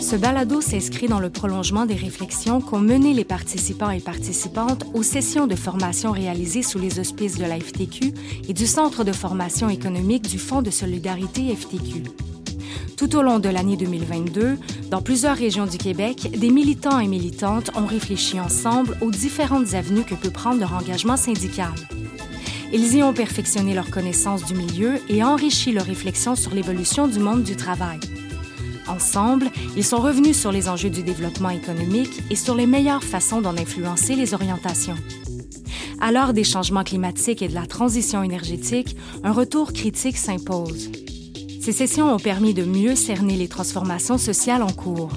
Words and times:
Ce 0.00 0.14
balado 0.14 0.60
s'inscrit 0.60 1.08
dans 1.08 1.20
le 1.20 1.28
prolongement 1.28 1.84
des 1.84 1.94
réflexions 1.94 2.60
qu'ont 2.60 2.78
menées 2.78 3.12
les 3.12 3.24
participants 3.24 3.90
et 3.90 4.00
participantes 4.00 4.86
aux 4.94 5.02
sessions 5.02 5.46
de 5.46 5.54
formation 5.54 6.12
réalisées 6.12 6.62
sous 6.62 6.78
les 6.78 6.98
auspices 7.00 7.36
de 7.36 7.44
la 7.44 7.60
FTQ 7.60 8.14
et 8.48 8.52
du 8.54 8.66
Centre 8.66 9.04
de 9.04 9.12
formation 9.12 9.68
économique 9.68 10.28
du 10.28 10.38
Fonds 10.38 10.62
de 10.62 10.70
solidarité 10.70 11.54
FTQ. 11.54 12.04
Tout 12.96 13.14
au 13.14 13.22
long 13.22 13.38
de 13.38 13.50
l'année 13.50 13.76
2022, 13.76 14.56
dans 14.90 15.02
plusieurs 15.02 15.36
régions 15.36 15.66
du 15.66 15.76
Québec, 15.76 16.30
des 16.38 16.50
militants 16.50 16.98
et 16.98 17.06
militantes 17.06 17.70
ont 17.76 17.84
réfléchi 17.84 18.40
ensemble 18.40 18.96
aux 19.02 19.10
différentes 19.10 19.74
avenues 19.74 20.04
que 20.04 20.14
peut 20.14 20.30
prendre 20.30 20.60
leur 20.60 20.72
engagement 20.72 21.18
syndical. 21.18 21.74
Ils 22.72 22.96
y 22.96 23.02
ont 23.02 23.12
perfectionné 23.12 23.74
leur 23.74 23.90
connaissance 23.90 24.46
du 24.46 24.54
milieu 24.54 24.94
et 25.10 25.22
enrichi 25.22 25.72
leur 25.72 25.84
réflexion 25.84 26.36
sur 26.36 26.54
l'évolution 26.54 27.06
du 27.06 27.18
monde 27.18 27.42
du 27.42 27.54
travail. 27.54 28.00
Ensemble, 28.88 29.50
ils 29.76 29.84
sont 29.84 30.00
revenus 30.00 30.38
sur 30.38 30.50
les 30.50 30.66
enjeux 30.66 30.90
du 30.90 31.02
développement 31.02 31.50
économique 31.50 32.22
et 32.30 32.36
sur 32.36 32.54
les 32.54 32.66
meilleures 32.66 33.04
façons 33.04 33.42
d'en 33.42 33.58
influencer 33.58 34.16
les 34.16 34.32
orientations. 34.32 34.96
À 36.00 36.12
l'heure 36.12 36.32
des 36.32 36.44
changements 36.44 36.84
climatiques 36.84 37.42
et 37.42 37.48
de 37.48 37.54
la 37.54 37.66
transition 37.66 38.22
énergétique, 38.22 38.96
un 39.22 39.32
retour 39.32 39.74
critique 39.74 40.16
s'impose. 40.16 40.90
Ces 41.66 41.72
sessions 41.72 42.14
ont 42.14 42.20
permis 42.20 42.54
de 42.54 42.62
mieux 42.62 42.94
cerner 42.94 43.36
les 43.36 43.48
transformations 43.48 44.18
sociales 44.18 44.62
en 44.62 44.70
cours. 44.70 45.10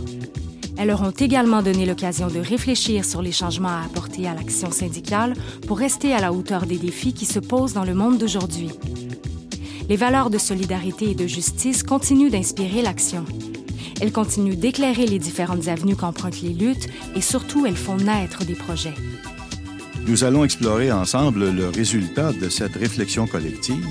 Elles 0.80 0.88
leur 0.88 1.04
ont 1.04 1.12
également 1.12 1.62
donné 1.62 1.86
l'occasion 1.86 2.26
de 2.26 2.40
réfléchir 2.40 3.06
sur 3.06 3.22
les 3.22 3.32
changements 3.32 3.70
à 3.70 3.86
apporter 3.86 4.28
à 4.28 4.34
l'action 4.34 4.72
syndicale 4.72 5.36
pour 5.68 5.78
rester 5.78 6.12
à 6.12 6.20
la 6.20 6.34
hauteur 6.34 6.66
des 6.66 6.80
défis 6.80 7.14
qui 7.14 7.28
se 7.28 7.38
posent 7.38 7.74
dans 7.74 7.84
le 7.84 7.94
monde 7.94 8.18
d'aujourd'hui. 8.18 8.72
Les 9.90 9.96
valeurs 9.96 10.32
de 10.32 10.40
solidarité 10.40 11.12
et 11.12 11.14
de 11.14 11.28
justice 11.28 11.84
continuent 11.84 12.32
d'inspirer 12.32 12.82
l'action. 12.82 13.26
Elles 14.02 14.12
continuent 14.12 14.58
d'éclairer 14.58 15.06
les 15.06 15.20
différentes 15.20 15.68
avenues 15.68 15.96
qu'empruntent 15.96 16.42
les 16.42 16.54
luttes 16.54 16.90
et 17.16 17.22
surtout 17.22 17.68
elles 17.68 17.78
font 17.78 17.98
naître 17.98 18.44
des 18.44 18.56
projets. 18.56 18.96
Nous 20.08 20.24
allons 20.24 20.44
explorer 20.44 20.92
ensemble 20.92 21.52
le 21.52 21.70
résultat 21.70 22.34
de 22.34 22.50
cette 22.50 22.74
réflexion 22.74 23.28
collective 23.28 23.86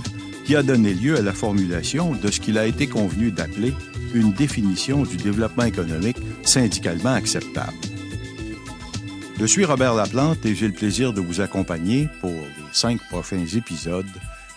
qui 0.48 0.56
a 0.56 0.62
donné 0.62 0.94
lieu 0.94 1.18
à 1.18 1.20
la 1.20 1.34
formulation 1.34 2.14
de 2.14 2.30
ce 2.30 2.40
qu'il 2.40 2.56
a 2.56 2.64
été 2.64 2.86
convenu 2.86 3.30
d'appeler 3.30 3.74
une 4.14 4.32
définition 4.32 5.02
du 5.02 5.18
développement 5.18 5.64
économique 5.64 6.16
syndicalement 6.42 7.12
acceptable. 7.12 7.76
Je 9.38 9.44
suis 9.44 9.66
Robert 9.66 9.92
Laplante 9.92 10.46
et 10.46 10.54
j'ai 10.54 10.68
le 10.68 10.72
plaisir 10.72 11.12
de 11.12 11.20
vous 11.20 11.42
accompagner 11.42 12.08
pour 12.22 12.30
les 12.30 12.64
cinq 12.72 12.98
prochains 13.10 13.44
épisodes 13.44 14.08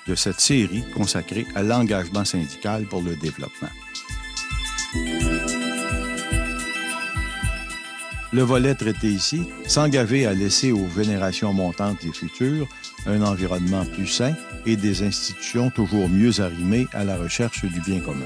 de 0.07 0.15
cette 0.15 0.39
série 0.39 0.85
consacrée 0.95 1.45
à 1.55 1.61
l'engagement 1.61 2.23
syndical 2.23 2.85
pour 2.85 3.01
le 3.01 3.17
développement. 3.17 3.67
Le 8.31 8.43
volet 8.43 8.75
traité 8.75 9.07
ici, 9.07 9.41
s'engager 9.67 10.25
à 10.25 10.33
laisser 10.33 10.71
aux 10.71 10.87
générations 10.95 11.51
montantes 11.51 12.05
et 12.05 12.13
futures 12.13 12.69
un 13.05 13.21
environnement 13.23 13.85
plus 13.85 14.07
sain 14.07 14.33
et 14.65 14.75
des 14.75 15.03
institutions 15.03 15.69
toujours 15.71 16.07
mieux 16.07 16.39
arrimées 16.39 16.87
à 16.93 17.03
la 17.03 17.17
recherche 17.17 17.65
du 17.65 17.79
bien 17.81 17.99
commun. 17.99 18.25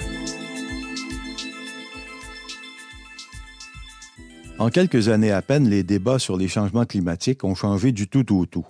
En 4.58 4.70
quelques 4.70 5.10
années 5.10 5.32
à 5.32 5.42
peine, 5.42 5.70
les 5.70 5.84
débats 5.84 6.20
sur 6.20 6.38
les 6.38 6.48
changements 6.48 6.86
climatiques 6.86 7.44
ont 7.44 7.56
changé 7.56 7.92
du 7.92 8.08
tout 8.08 8.34
au 8.36 8.46
tout. 8.46 8.66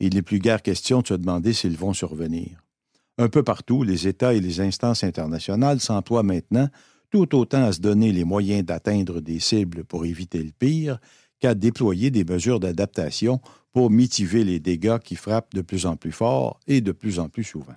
Il 0.00 0.14
n'est 0.14 0.22
plus 0.22 0.38
guère 0.38 0.62
question 0.62 1.00
de 1.00 1.06
se 1.06 1.14
demander 1.14 1.52
s'ils 1.52 1.76
vont 1.76 1.94
survenir. 1.94 2.62
Un 3.16 3.28
peu 3.28 3.42
partout, 3.42 3.84
les 3.84 4.08
États 4.08 4.34
et 4.34 4.40
les 4.40 4.60
instances 4.60 5.04
internationales 5.04 5.80
s'emploient 5.80 6.22
maintenant 6.22 6.68
tout 7.10 7.34
autant 7.36 7.64
à 7.64 7.72
se 7.72 7.80
donner 7.80 8.12
les 8.12 8.24
moyens 8.24 8.64
d'atteindre 8.64 9.20
des 9.20 9.38
cibles 9.38 9.84
pour 9.84 10.04
éviter 10.04 10.42
le 10.42 10.50
pire 10.50 10.98
qu'à 11.38 11.54
déployer 11.54 12.10
des 12.10 12.24
mesures 12.24 12.60
d'adaptation 12.60 13.40
pour 13.74 13.90
mitiger 13.90 14.44
les 14.44 14.60
dégâts 14.60 14.98
qui 14.98 15.16
frappent 15.16 15.52
de 15.52 15.60
plus 15.60 15.84
en 15.84 15.96
plus 15.96 16.12
fort 16.12 16.60
et 16.68 16.80
de 16.80 16.92
plus 16.92 17.18
en 17.18 17.28
plus 17.28 17.42
souvent. 17.42 17.74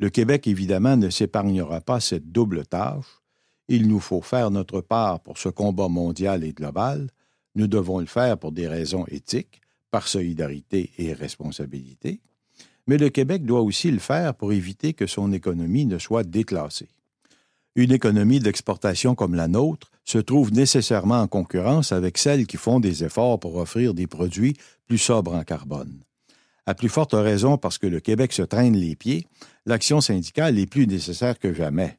Le 0.00 0.08
Québec, 0.08 0.46
évidemment, 0.46 0.96
ne 0.96 1.10
s'épargnera 1.10 1.82
pas 1.82 2.00
cette 2.00 2.32
double 2.32 2.66
tâche. 2.66 3.20
Il 3.68 3.86
nous 3.86 4.00
faut 4.00 4.22
faire 4.22 4.50
notre 4.50 4.80
part 4.80 5.20
pour 5.20 5.36
ce 5.36 5.50
combat 5.50 5.88
mondial 5.88 6.42
et 6.42 6.54
global. 6.54 7.10
Nous 7.54 7.66
devons 7.66 8.00
le 8.00 8.06
faire 8.06 8.38
pour 8.38 8.50
des 8.50 8.66
raisons 8.66 9.04
éthiques, 9.08 9.60
par 9.90 10.08
solidarité 10.08 10.90
et 10.98 11.12
responsabilité. 11.12 12.20
Mais 12.86 12.96
le 12.96 13.10
Québec 13.10 13.44
doit 13.44 13.60
aussi 13.60 13.90
le 13.90 14.00
faire 14.00 14.34
pour 14.34 14.52
éviter 14.52 14.94
que 14.94 15.06
son 15.06 15.32
économie 15.32 15.86
ne 15.86 15.98
soit 15.98 16.24
déclassée 16.24 16.88
une 17.76 17.92
économie 17.92 18.38
d'exportation 18.38 19.14
comme 19.14 19.34
la 19.34 19.48
nôtre 19.48 19.90
se 20.04 20.18
trouve 20.18 20.52
nécessairement 20.52 21.20
en 21.20 21.26
concurrence 21.26 21.92
avec 21.92 22.18
celles 22.18 22.46
qui 22.46 22.56
font 22.56 22.78
des 22.78 23.04
efforts 23.04 23.40
pour 23.40 23.56
offrir 23.56 23.94
des 23.94 24.06
produits 24.06 24.56
plus 24.86 24.98
sobres 24.98 25.34
en 25.34 25.44
carbone. 25.44 26.00
À 26.66 26.74
plus 26.74 26.88
forte 26.88 27.12
raison 27.12 27.58
parce 27.58 27.78
que 27.78 27.86
le 27.86 28.00
Québec 28.00 28.32
se 28.32 28.42
traîne 28.42 28.76
les 28.76 28.96
pieds, 28.96 29.26
l'action 29.66 30.00
syndicale 30.00 30.58
est 30.58 30.66
plus 30.66 30.86
nécessaire 30.86 31.38
que 31.38 31.52
jamais. 31.52 31.98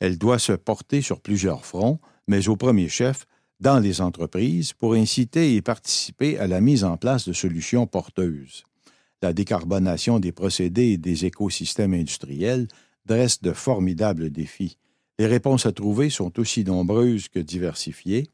Elle 0.00 0.18
doit 0.18 0.38
se 0.38 0.52
porter 0.52 1.02
sur 1.02 1.20
plusieurs 1.20 1.64
fronts, 1.64 2.00
mais 2.26 2.48
au 2.48 2.56
premier 2.56 2.88
chef, 2.88 3.26
dans 3.60 3.78
les 3.78 4.00
entreprises, 4.00 4.72
pour 4.72 4.94
inciter 4.94 5.54
et 5.54 5.62
participer 5.62 6.38
à 6.38 6.46
la 6.46 6.60
mise 6.60 6.84
en 6.84 6.96
place 6.96 7.26
de 7.26 7.32
solutions 7.32 7.86
porteuses. 7.86 8.64
La 9.22 9.32
décarbonation 9.32 10.18
des 10.18 10.32
procédés 10.32 10.92
et 10.92 10.98
des 10.98 11.24
écosystèmes 11.24 11.94
industriels 11.94 12.68
dresse 13.06 13.40
de 13.40 13.52
formidables 13.52 14.30
défis. 14.30 14.76
Les 15.18 15.26
réponses 15.26 15.64
à 15.64 15.72
trouver 15.72 16.10
sont 16.10 16.38
aussi 16.38 16.64
nombreuses 16.64 17.28
que 17.28 17.38
diversifiées. 17.38 18.28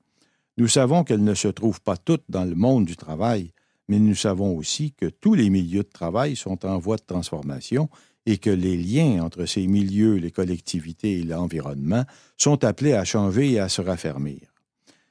Nous 0.56 0.66
savons 0.66 1.04
qu'elles 1.04 1.22
ne 1.22 1.34
se 1.34 1.48
trouvent 1.48 1.80
pas 1.80 1.96
toutes 1.96 2.24
dans 2.28 2.44
le 2.44 2.56
monde 2.56 2.84
du 2.84 2.96
travail, 2.96 3.52
mais 3.92 3.98
nous 3.98 4.14
savons 4.14 4.56
aussi 4.56 4.92
que 4.92 5.04
tous 5.04 5.34
les 5.34 5.50
milieux 5.50 5.82
de 5.82 5.88
travail 5.88 6.34
sont 6.34 6.64
en 6.64 6.78
voie 6.78 6.96
de 6.96 7.04
transformation 7.06 7.90
et 8.24 8.38
que 8.38 8.48
les 8.48 8.78
liens 8.78 9.22
entre 9.22 9.44
ces 9.44 9.66
milieux, 9.66 10.14
les 10.14 10.30
collectivités 10.30 11.18
et 11.18 11.22
l'environnement 11.24 12.04
sont 12.38 12.64
appelés 12.64 12.94
à 12.94 13.04
changer 13.04 13.52
et 13.52 13.58
à 13.58 13.68
se 13.68 13.82
raffermir. 13.82 14.40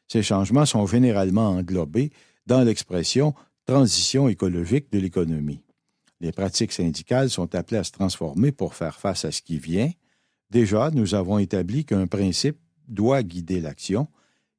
Ces 0.08 0.24
changements 0.24 0.66
sont 0.66 0.88
généralement 0.88 1.50
englobés 1.50 2.10
dans 2.48 2.64
l'expression 2.64 3.36
transition 3.68 4.28
écologique 4.28 4.92
de 4.92 4.98
l'économie. 4.98 5.62
Les 6.20 6.32
pratiques 6.32 6.72
syndicales 6.72 7.30
sont 7.30 7.54
appelées 7.54 7.78
à 7.78 7.84
se 7.84 7.92
transformer 7.92 8.52
pour 8.52 8.74
faire 8.74 9.00
face 9.00 9.26
à 9.26 9.32
ce 9.32 9.44
qui 9.44 9.60
vient, 9.60 9.92
Déjà, 10.52 10.92
nous 10.92 11.16
avons 11.16 11.40
établi 11.40 11.86
qu'un 11.86 12.08
principe 12.08 12.58
doit 12.90 13.24
guider 13.24 13.62
l'action. 13.62 14.10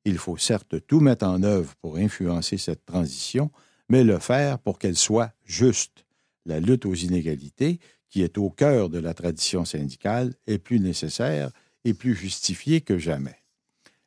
Il 0.07 0.17
faut 0.17 0.39
certes 0.39 0.87
tout 0.87 1.01
mettre 1.01 1.27
en 1.27 1.43
œuvre 1.43 1.75
pour 1.83 1.99
influencer 1.99 2.57
cette 2.57 2.87
transition, 2.87 3.51
mais 3.89 4.05
le 4.05 4.19
faire 4.19 4.59
pour 4.59 4.79
qu'elle 4.79 4.97
soit 4.97 5.33
juste. 5.45 6.05
La 6.47 6.61
lutte 6.61 6.87
aux 6.87 6.95
inégalités, 6.95 7.79
qui 8.09 8.23
est 8.23 8.39
au 8.39 8.51
cœur 8.51 8.89
de 8.89 8.99
la 8.99 9.15
tradition 9.15 9.65
syndicale, 9.65 10.35
est 10.47 10.59
plus 10.59 10.81
nécessaire 10.81 11.51
et 11.85 11.95
plus 11.95 12.15
justifiée 12.15 12.81
que 12.81 12.99
jamais. 12.99 13.37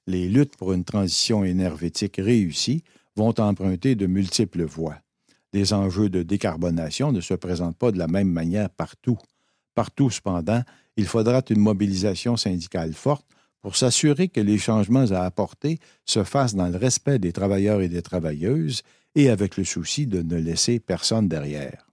Les 0.07 0.27
luttes 0.27 0.57
pour 0.57 0.73
une 0.73 0.83
transition 0.83 1.43
énergétique 1.43 2.17
réussie 2.17 2.83
vont 3.15 3.39
emprunter 3.39 3.95
de 3.95 4.05
multiples 4.05 4.63
voies. 4.63 4.97
Les 5.53 5.73
enjeux 5.73 6.09
de 6.09 6.21
décarbonation 6.21 7.11
ne 7.11 7.21
se 7.21 7.33
présentent 7.33 7.77
pas 7.77 7.91
de 7.91 7.97
la 7.97 8.07
même 8.07 8.29
manière 8.29 8.69
partout. 8.69 9.17
Partout, 9.73 10.09
cependant, 10.09 10.61
il 10.97 11.05
faudra 11.05 11.41
une 11.49 11.59
mobilisation 11.59 12.37
syndicale 12.37 12.93
forte 12.93 13.25
pour 13.61 13.75
s'assurer 13.75 14.27
que 14.27 14.41
les 14.41 14.57
changements 14.57 15.11
à 15.11 15.21
apporter 15.21 15.79
se 16.05 16.23
fassent 16.23 16.55
dans 16.55 16.67
le 16.67 16.77
respect 16.77 17.19
des 17.19 17.33
travailleurs 17.33 17.81
et 17.81 17.89
des 17.89 18.01
travailleuses 18.01 18.83
et 19.15 19.29
avec 19.29 19.57
le 19.57 19.63
souci 19.63 20.07
de 20.07 20.21
ne 20.21 20.35
laisser 20.35 20.79
personne 20.79 21.27
derrière. 21.27 21.87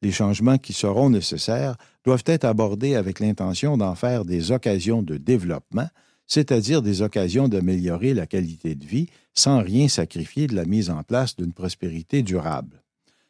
Les 0.00 0.10
changements 0.12 0.58
qui 0.58 0.72
seront 0.72 1.10
nécessaires 1.10 1.76
doivent 2.04 2.24
être 2.26 2.44
abordés 2.44 2.96
avec 2.96 3.20
l'intention 3.20 3.76
d'en 3.76 3.94
faire 3.94 4.24
des 4.24 4.50
occasions 4.50 5.02
de 5.02 5.16
développement, 5.16 5.88
c'est-à-dire 6.26 6.82
des 6.82 7.02
occasions 7.02 7.48
d'améliorer 7.48 8.14
la 8.14 8.26
qualité 8.26 8.74
de 8.74 8.84
vie 8.84 9.08
sans 9.34 9.62
rien 9.62 9.88
sacrifier 9.88 10.46
de 10.46 10.56
la 10.56 10.64
mise 10.64 10.90
en 10.90 11.02
place 11.02 11.36
d'une 11.36 11.52
prospérité 11.52 12.22
durable. 12.22 12.82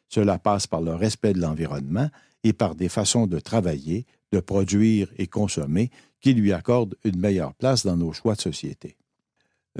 Cela 0.09 0.37
passe 0.39 0.67
par 0.67 0.81
le 0.81 0.93
respect 0.93 1.33
de 1.33 1.41
l'environnement 1.41 2.09
et 2.43 2.53
par 2.53 2.75
des 2.75 2.89
façons 2.89 3.27
de 3.27 3.39
travailler, 3.39 4.05
de 4.31 4.39
produire 4.39 5.09
et 5.17 5.27
consommer 5.27 5.91
qui 6.21 6.33
lui 6.33 6.53
accordent 6.53 6.95
une 7.03 7.19
meilleure 7.19 7.53
place 7.53 7.85
dans 7.85 7.97
nos 7.97 8.13
choix 8.13 8.35
de 8.35 8.41
société. 8.41 8.95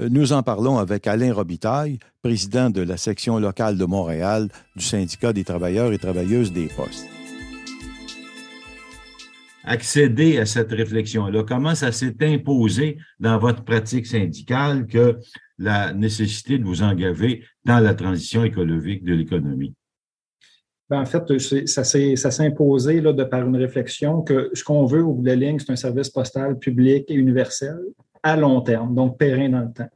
Euh, 0.00 0.08
nous 0.10 0.32
en 0.32 0.42
parlons 0.42 0.78
avec 0.78 1.06
Alain 1.06 1.32
Robitaille, 1.32 1.98
président 2.20 2.68
de 2.68 2.82
la 2.82 2.96
section 2.96 3.38
locale 3.38 3.78
de 3.78 3.84
Montréal 3.84 4.48
du 4.74 4.84
syndicat 4.84 5.32
des 5.32 5.44
travailleurs 5.44 5.92
et 5.92 5.98
travailleuses 5.98 6.52
des 6.52 6.66
postes. 6.66 7.06
Accéder 9.62 10.38
à 10.38 10.46
cette 10.46 10.72
réflexion-là, 10.72 11.44
comment 11.44 11.74
ça 11.74 11.92
s'est 11.92 12.16
imposé 12.20 12.98
dans 13.20 13.38
votre 13.38 13.62
pratique 13.62 14.06
syndicale 14.06 14.86
que 14.86 15.16
la 15.58 15.94
nécessité 15.94 16.58
de 16.58 16.64
vous 16.64 16.82
engager 16.82 17.44
dans 17.64 17.78
la 17.78 17.94
transition 17.94 18.44
écologique 18.44 19.04
de 19.04 19.14
l'économie? 19.14 19.74
Ben, 20.90 21.00
en 21.00 21.06
fait, 21.06 21.38
ça 21.66 21.84
s'est 21.84 22.44
imposé 22.44 23.00
là, 23.00 23.12
de 23.12 23.24
par 23.24 23.46
une 23.46 23.56
réflexion 23.56 24.20
que 24.22 24.50
ce 24.52 24.64
qu'on 24.64 24.84
veut 24.84 25.02
au 25.02 25.14
bout 25.14 25.22
de 25.22 25.28
la 25.28 25.36
ligne, 25.36 25.58
c'est 25.58 25.72
un 25.72 25.76
service 25.76 26.10
postal 26.10 26.58
public 26.58 27.06
et 27.08 27.14
universel 27.14 27.78
à 28.24 28.36
long 28.36 28.62
terme, 28.62 28.94
donc 28.94 29.18
périn 29.18 29.50
dans 29.50 29.60
le 29.60 29.72
temps. 29.72 29.90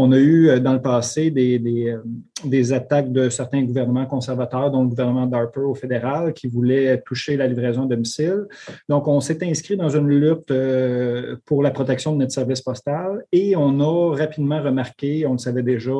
On 0.00 0.12
a 0.12 0.16
eu 0.16 0.48
euh, 0.48 0.60
dans 0.60 0.74
le 0.74 0.80
passé 0.80 1.32
des, 1.32 1.58
euh, 1.88 1.98
des, 2.44 2.72
attaques 2.72 3.10
de 3.10 3.28
certains 3.28 3.62
gouvernements 3.62 4.06
conservateurs, 4.06 4.70
dont 4.70 4.82
le 4.82 4.88
gouvernement 4.88 5.26
d'Harper 5.26 5.58
au 5.58 5.74
fédéral, 5.74 6.32
qui 6.34 6.46
voulait 6.46 7.02
toucher 7.04 7.36
la 7.36 7.48
livraison 7.48 7.84
de 7.84 7.96
missiles. 7.96 8.46
Donc, 8.88 9.08
on 9.08 9.18
s'est 9.20 9.42
inscrit 9.42 9.76
dans 9.76 9.88
une 9.88 10.06
lutte 10.08 10.52
euh, 10.52 11.34
pour 11.44 11.64
la 11.64 11.72
protection 11.72 12.12
de 12.12 12.18
notre 12.18 12.30
service 12.30 12.60
postal 12.60 13.24
et 13.32 13.56
on 13.56 13.80
a 13.80 14.16
rapidement 14.16 14.62
remarqué, 14.62 15.26
on 15.26 15.32
le 15.32 15.38
savait 15.38 15.64
déjà 15.64 15.90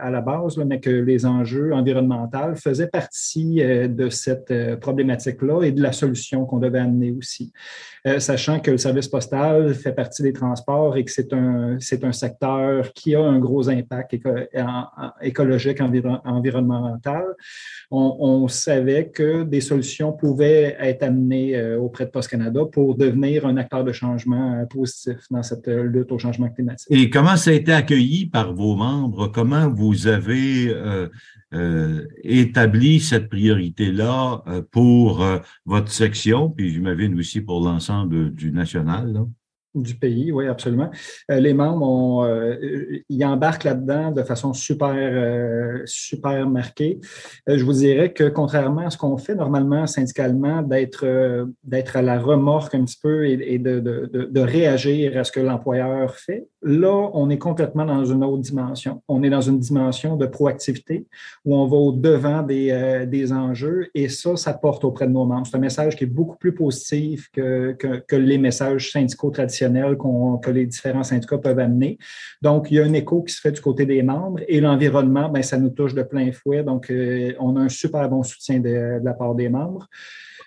à 0.00 0.08
la 0.10 0.20
base, 0.20 0.56
mais 0.58 0.78
que 0.78 0.90
les 0.90 1.26
enjeux 1.26 1.72
environnementaux 1.72 2.54
faisaient 2.54 2.86
partie 2.86 3.56
de 3.56 4.08
cette 4.08 4.52
problématique-là 4.80 5.62
et 5.64 5.72
de 5.72 5.82
la 5.82 5.90
solution 5.90 6.44
qu'on 6.44 6.58
devait 6.58 6.78
amener 6.78 7.10
aussi. 7.10 7.52
Sachant 8.18 8.60
que 8.60 8.70
le 8.70 8.78
service 8.78 9.08
postal 9.08 9.74
fait 9.74 9.92
partie 9.92 10.22
des 10.22 10.32
transports 10.32 10.96
et 10.96 11.04
que 11.04 11.10
c'est 11.10 11.32
un, 11.32 11.78
un 12.02 12.12
secteur 12.12 12.92
qui 12.92 13.14
a 13.14 13.22
un 13.22 13.38
gros 13.38 13.47
impact 13.68 14.16
écologique, 15.22 15.80
environnemental, 15.80 17.24
on, 17.90 18.48
savait 18.48 19.10
que 19.10 19.44
des 19.44 19.60
solutions 19.60 20.12
pouvaient 20.12 20.76
être 20.80 21.02
amenées 21.02 21.56
euh, 21.56 21.78
auprès 21.78 22.06
de 22.06 22.10
Post 22.10 22.30
Canada 22.30 22.60
pour 22.70 22.96
devenir 22.96 23.46
un 23.46 23.56
acteur 23.56 23.84
de 23.84 23.92
changement 23.92 24.54
euh, 24.54 24.66
positif 24.66 25.16
dans 25.30 25.42
cette 25.42 25.68
euh, 25.68 25.84
lutte 25.84 26.12
au 26.12 26.18
changement 26.18 26.48
climatique. 26.48 26.86
Et 26.90 27.10
comment 27.10 27.36
ça 27.36 27.50
a 27.50 27.54
été 27.54 27.72
accueilli 27.72 28.26
par 28.26 28.54
vos 28.54 28.76
membres? 28.76 29.28
Comment 29.28 29.68
vous 29.68 30.06
avez 30.06 30.74
établi 32.22 33.00
cette 33.00 33.28
priorité-là 33.28 34.42
pour 34.70 35.24
votre 35.64 35.90
section, 35.90 36.50
puis 36.50 36.70
j'imagine 36.70 37.18
aussi 37.18 37.40
pour 37.40 37.60
l'ensemble 37.60 38.32
du 38.32 38.52
national? 38.52 39.26
Du 39.74 39.94
pays, 39.94 40.32
oui, 40.32 40.46
absolument. 40.46 40.90
Euh, 41.30 41.40
les 41.40 41.52
membres, 41.52 41.86
ont, 41.86 42.24
euh, 42.24 42.56
ils 43.08 43.24
embarquent 43.24 43.64
là-dedans 43.64 44.12
de 44.12 44.22
façon 44.22 44.52
super, 44.52 44.94
euh, 44.94 45.82
super 45.84 46.48
marquée. 46.48 46.98
je 47.46 47.62
vous 47.64 47.72
dirais 47.72 48.12
que 48.12 48.28
contrairement 48.28 48.86
à 48.86 48.90
ce 48.90 48.96
qu'on 48.96 49.16
fait 49.18 49.34
normalement 49.34 49.86
syndicalement, 49.86 50.62
d'être 50.62 51.06
d'être 51.64 51.96
à 51.96 52.02
la 52.02 52.18
remorque 52.18 52.74
un 52.74 52.84
petit 52.84 52.98
peu 53.00 53.26
et, 53.26 53.58
de, 53.58 53.80
de, 53.80 54.28
de, 54.30 54.40
réagir 54.40 55.16
à 55.18 55.24
ce 55.24 55.32
que 55.32 55.40
l'employeur 55.40 56.14
fait, 56.14 56.46
là, 56.62 57.10
on 57.12 57.28
est 57.30 57.38
complètement 57.38 57.84
dans 57.84 58.04
une 58.04 58.24
autre 58.24 58.42
dimension. 58.42 59.02
On 59.08 59.22
est 59.22 59.30
dans 59.30 59.40
une 59.40 59.58
dimension 59.58 60.16
de 60.16 60.26
proactivité 60.26 61.06
où 61.44 61.54
on 61.54 61.66
va 61.66 61.76
au-devant 61.76 62.42
des, 62.42 63.04
des 63.06 63.32
enjeux 63.32 63.88
et 63.94 64.08
ça, 64.08 64.36
ça 64.36 64.54
porte 64.54 64.84
auprès 64.84 65.06
de 65.06 65.12
nos 65.12 65.26
membres. 65.26 65.46
C'est 65.46 65.56
un 65.56 65.60
message 65.60 65.96
qui 65.96 66.04
est 66.04 66.08
beaucoup 66.08 66.36
plus 66.36 66.54
positif 66.54 67.28
que, 67.32 67.72
que 67.72 68.16
les 68.16 68.38
messages 68.38 68.92
syndicaux 68.92 69.30
traditionnels 69.30 69.57
que 69.66 70.50
les 70.50 70.66
différents 70.66 71.02
syndicats 71.02 71.38
peuvent 71.38 71.58
amener. 71.58 71.98
Donc, 72.42 72.70
il 72.70 72.76
y 72.76 72.80
a 72.80 72.84
un 72.84 72.92
écho 72.92 73.22
qui 73.22 73.34
se 73.34 73.40
fait 73.40 73.52
du 73.52 73.60
côté 73.60 73.86
des 73.86 74.02
membres 74.02 74.40
et 74.48 74.60
l'environnement, 74.60 75.28
ben, 75.28 75.42
ça 75.42 75.58
nous 75.58 75.70
touche 75.70 75.94
de 75.94 76.02
plein 76.02 76.32
fouet. 76.32 76.62
Donc, 76.62 76.90
euh, 76.90 77.32
on 77.40 77.56
a 77.56 77.60
un 77.60 77.68
super 77.68 78.08
bon 78.08 78.22
soutien 78.22 78.60
de, 78.60 79.00
la 79.02 79.14
part 79.14 79.34
des 79.34 79.48
membres 79.48 79.88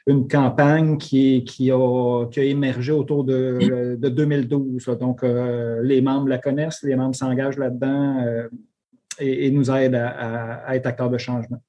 une 0.07 0.27
campagne 0.27 0.97
qui, 0.97 1.43
qui, 1.43 1.71
a, 1.71 2.25
qui 2.31 2.39
a 2.39 2.43
émergé 2.43 2.91
autour 2.91 3.23
de, 3.23 3.95
2012. 4.01 4.85
Donc, 4.99 5.23
euh, 5.23 5.81
les 5.83 6.01
membres 6.01 6.27
la 6.27 6.39
connaissent, 6.39 6.81
les 6.83 6.95
membres 6.95 7.15
s'engagent 7.15 7.59
là-dedans 7.59 8.25
euh, 8.25 8.47
et, 9.19 9.51
nous 9.51 9.69
aident 9.69 9.95
à, 9.95 10.75
être 10.75 10.87
acteurs 10.87 11.09
de 11.09 11.19
changement. 11.19 11.61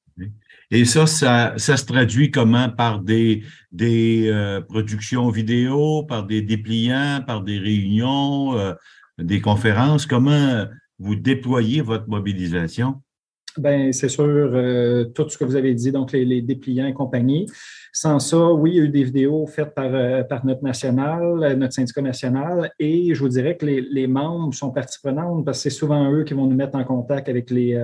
Et 0.71 0.85
ça, 0.87 1.07
ça, 1.07 1.59
se 1.59 1.85
traduit 1.85 2.31
comment? 2.31 2.71
Par 2.71 3.01
des, 3.01 3.45
des 3.73 4.29
euh, 4.29 4.61
productions 4.63 5.29
vidéo, 5.29 6.05
par 6.05 6.25
des 6.25 6.41
dépliants, 6.41 7.23
par 7.27 7.43
des 7.43 7.59
réunions, 7.59 8.59
euh, 8.59 8.73
des 9.19 9.41
conférences? 9.41 10.07
Comment 10.07 10.67
vous 10.99 11.15
déployez 11.15 11.83
votre 11.83 12.09
mobilisation? 12.09 13.03
Ben, 13.59 13.93
c'est 13.93 14.09
sûr, 14.09 14.25
euh, 14.25 15.05
tout 15.05 15.29
ce 15.29 15.37
que 15.37 15.45
vous 15.45 15.57
avez 15.57 15.75
dit, 15.75 15.93
donc 15.93 16.13
les, 16.13 16.41
dépliants 16.41 16.87
et 16.87 16.95
compagnie. 16.95 17.47
Sans 17.93 18.19
ça, 18.19 18.51
oui, 18.51 18.71
il 18.71 18.77
y 18.77 18.81
a 18.81 18.85
eu 18.85 18.89
des 18.89 19.05
vidéos 19.05 19.47
faites 19.47 19.75
par, 19.75 19.93
euh, 19.93 20.23
par 20.23 20.47
notre 20.47 20.65
national, 20.65 21.23
euh, 21.43 21.55
notre 21.55 21.75
syndicat 21.75 22.01
national, 22.01 22.73
et 22.79 23.15
je 23.15 23.21
vous 23.21 23.29
dirais 23.29 23.57
que 23.59 23.67
les, 23.67 23.83
les 23.83 24.07
membres 24.07 24.55
sont 24.55 24.71
partie 24.71 24.99
prenante 25.03 25.45
parce 25.45 25.59
que 25.59 25.63
c'est 25.65 25.77
souvent 25.77 26.11
eux 26.11 26.25
qui 26.25 26.33
vont 26.33 26.47
nous 26.47 26.57
mettre 26.57 26.77
en 26.77 26.85
contact 26.85 27.29
avec 27.29 27.51
les, 27.51 27.79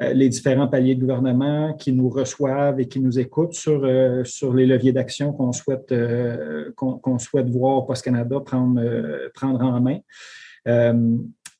les 0.00 0.28
différents 0.28 0.68
paliers 0.68 0.94
de 0.94 1.00
gouvernement 1.00 1.74
qui 1.74 1.92
nous 1.92 2.08
reçoivent 2.08 2.78
et 2.78 2.86
qui 2.86 3.00
nous 3.00 3.18
écoutent 3.18 3.54
sur, 3.54 3.84
sur 4.24 4.54
les 4.54 4.66
leviers 4.66 4.92
d'action 4.92 5.32
qu'on 5.32 5.52
souhaite, 5.52 5.92
qu'on 6.76 7.18
souhaite 7.18 7.48
voir 7.48 7.86
Post 7.86 8.04
Canada 8.04 8.40
prendre, 8.40 8.80
prendre 9.34 9.62
en 9.62 9.80
main. 9.80 9.98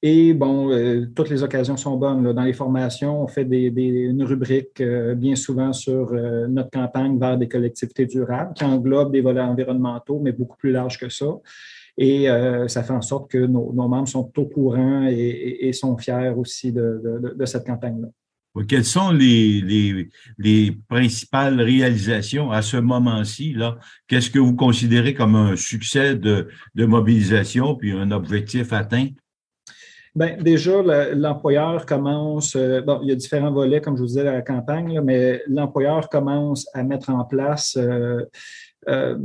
Et 0.05 0.35
bon, 0.35 0.73
euh, 0.73 1.07
toutes 1.15 1.31
les 1.31 1.45
occasions 1.45 1.77
sont 1.77 1.97
bonnes. 1.97 2.33
Dans 2.33 2.43
les 2.43 2.53
formations, 2.53 3.23
on 3.23 3.29
fait 3.29 3.43
une 3.43 4.25
rubrique 4.25 4.81
euh, 4.81 5.15
bien 5.15 5.37
souvent 5.37 5.73
sur 5.73 6.13
euh, 6.13 6.49
notre 6.49 6.71
campagne 6.71 7.21
vers 7.21 7.39
des 7.39 7.47
collectivités 7.47 8.07
durables 8.07 8.53
qui 8.55 8.65
englobe 8.65 9.13
des 9.13 9.21
volets 9.21 9.41
environnementaux, 9.41 10.19
mais 10.21 10.33
beaucoup 10.33 10.57
plus 10.57 10.73
larges 10.73 10.99
que 10.99 11.09
ça. 11.09 11.27
Et 11.99 12.27
ça 12.69 12.83
fait 12.83 12.95
en 12.95 13.03
sorte 13.03 13.31
que 13.31 13.37
nos, 13.37 13.71
membres 13.71 14.09
sont 14.09 14.33
au 14.39 14.47
courant 14.47 15.07
et, 15.11 15.71
sont 15.75 15.99
fiers 15.99 16.33
aussi 16.35 16.73
de, 16.73 17.37
cette 17.45 17.67
campagne-là. 17.67 18.09
Quelles 18.67 18.87
sont 18.87 19.11
les, 19.11 19.61
les, 19.61 20.09
les, 20.39 20.73
principales 20.89 21.61
réalisations 21.61 22.51
à 22.51 22.63
ce 22.63 22.79
moment-ci? 22.79 23.55
Qu'est-ce 24.09 24.31
que 24.31 24.39
vous 24.39 24.57
considérez 24.57 25.13
comme 25.13 25.37
un 25.37 25.55
succès 25.55 26.17
de, 26.17 26.49
de 26.75 26.87
mobilisation 26.87 27.75
puis 27.75 27.93
un 27.93 28.11
objectif 28.11 28.73
atteint? 28.73 29.09
Bien, 30.15 30.37
déjà, 30.37 30.83
l'employeur 31.15 31.87
commence, 31.87 32.55
euh, 32.55 32.83
bon, 32.83 33.01
il 33.03 33.09
y 33.09 33.13
a 33.13 33.15
différents 33.15 33.51
volets, 33.51 33.81
comme 33.81 33.97
je 33.97 34.03
vous 34.03 34.09
disais, 34.09 34.29
à 34.29 34.33
la 34.33 34.43
campagne, 34.43 35.01
mais 35.03 35.43
l'employeur 35.47 36.11
commence 36.11 36.69
à 36.75 36.83
mettre 36.83 37.09
en 37.09 37.25
place 37.25 37.79
euh, 37.79 38.23
euh, 38.89 39.17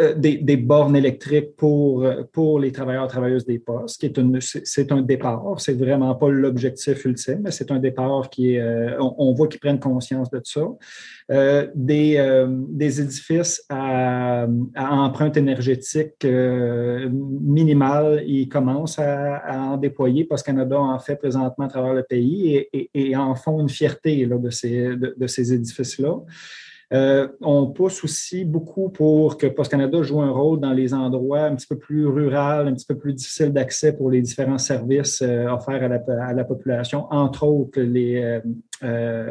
euh, 0.00 0.14
des, 0.14 0.56
bornes 0.56 0.94
électriques 0.94 1.56
pour, 1.56 2.06
pour 2.32 2.60
les 2.60 2.70
travailleurs 2.70 3.08
travailleuses 3.08 3.44
des 3.44 3.58
postes, 3.58 3.98
qui 3.98 4.06
est, 4.06 4.16
une, 4.16 4.38
c'est 4.40 4.92
un 4.92 5.02
départ. 5.02 5.56
C'est 5.58 5.76
vraiment 5.76 6.14
pas 6.14 6.28
l'objectif 6.28 7.04
ultime, 7.04 7.40
mais 7.42 7.50
c'est 7.50 7.72
un 7.72 7.80
départ 7.80 8.30
qui 8.30 8.54
est, 8.54 8.60
euh, 8.60 8.96
on, 9.00 9.32
voit 9.34 9.48
qu'ils 9.48 9.58
prennent 9.58 9.80
conscience 9.80 10.30
de 10.30 10.40
ça. 10.44 10.60
Euh, 11.32 11.66
des, 11.74 12.46
des 12.68 13.00
édifices 13.00 13.64
à, 13.68 14.46
empreinte 14.76 15.36
énergétique 15.36 16.24
minimale, 16.24 18.22
ils 18.24 18.48
commencent 18.48 19.00
à, 19.00 19.42
en 19.72 19.76
déployer 19.78 20.24
parce 20.24 20.44
Canada 20.44 20.78
en 20.78 20.98
fait 21.00 21.16
présentement 21.16 21.64
à 21.64 21.68
travers 21.68 21.94
le 21.94 22.04
pays 22.04 22.54
et, 22.72 22.90
et, 22.94 23.16
en 23.16 23.34
font 23.34 23.60
une 23.60 23.68
fierté 23.68 24.26
là, 24.26 24.38
de 24.38 24.50
ces, 24.50 24.94
de 24.96 25.26
ces 25.26 25.52
édifices-là. 25.52 26.20
Euh, 26.94 27.28
on 27.42 27.66
pousse 27.66 28.02
aussi 28.02 28.46
beaucoup 28.46 28.88
pour 28.88 29.36
que 29.36 29.46
Post 29.46 29.70
Canada 29.70 30.02
joue 30.02 30.22
un 30.22 30.30
rôle 30.30 30.58
dans 30.58 30.72
les 30.72 30.94
endroits 30.94 31.42
un 31.42 31.54
petit 31.54 31.66
peu 31.66 31.76
plus 31.76 32.06
ruraux, 32.06 32.34
un 32.34 32.72
petit 32.72 32.86
peu 32.86 32.96
plus 32.96 33.12
difficiles 33.12 33.52
d'accès 33.52 33.94
pour 33.94 34.10
les 34.10 34.22
différents 34.22 34.58
services 34.58 35.20
euh, 35.20 35.48
offerts 35.48 35.82
à 35.82 36.32
la, 36.32 36.44
population, 36.44 37.06
entre 37.10 37.44
autres 37.44 37.80
les, 37.80 38.40
euh, 38.82 39.30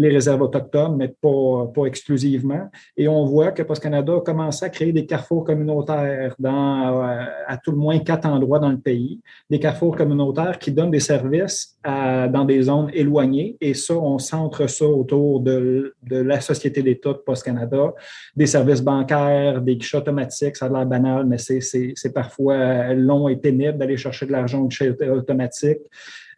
les 0.00 0.08
réserves 0.08 0.40
autochtones, 0.40 0.96
mais 0.96 1.08
pas, 1.08 1.70
pas 1.74 1.84
exclusivement. 1.84 2.70
Et 2.96 3.06
on 3.06 3.26
voit 3.26 3.52
que 3.52 3.62
Post 3.62 3.82
Canada 3.82 4.14
a 4.16 4.20
commencé 4.20 4.64
à 4.64 4.70
créer 4.70 4.92
des 4.92 5.04
carrefours 5.04 5.44
communautaires 5.44 6.34
dans, 6.38 7.02
euh, 7.02 7.24
à 7.46 7.58
tout 7.58 7.70
le 7.70 7.76
moins 7.76 7.98
quatre 7.98 8.24
endroits 8.26 8.58
dans 8.58 8.70
le 8.70 8.78
pays, 8.78 9.20
des 9.50 9.58
carrefours 9.58 9.94
communautaires 9.94 10.58
qui 10.58 10.72
donnent 10.72 10.90
des 10.90 11.00
services 11.00 11.76
à, 11.84 12.28
dans 12.28 12.46
des 12.46 12.62
zones 12.62 12.90
éloignées. 12.94 13.58
Et 13.60 13.74
ça, 13.74 13.94
on 13.94 14.18
centre 14.18 14.66
ça 14.68 14.86
autour 14.86 15.40
de, 15.40 15.94
de 16.02 16.16
la 16.16 16.40
Société 16.40 16.82
d'État 16.82 17.12
de 17.12 17.18
Post 17.18 17.44
Canada, 17.44 17.92
des 18.34 18.46
services 18.46 18.80
bancaires, 18.80 19.60
des 19.60 19.76
guichets 19.76 19.98
automatiques. 19.98 20.56
Ça 20.56 20.66
a 20.66 20.68
l'air 20.70 20.86
banal, 20.86 21.26
mais 21.26 21.36
c'est 21.36 22.14
parfois 22.14 22.94
long 22.94 23.28
et 23.28 23.36
pénible 23.36 23.76
d'aller 23.76 23.98
chercher 23.98 24.24
de 24.24 24.32
l'argent 24.32 24.62
au 24.62 24.68
guichet 24.68 24.96
automatique. 25.10 25.80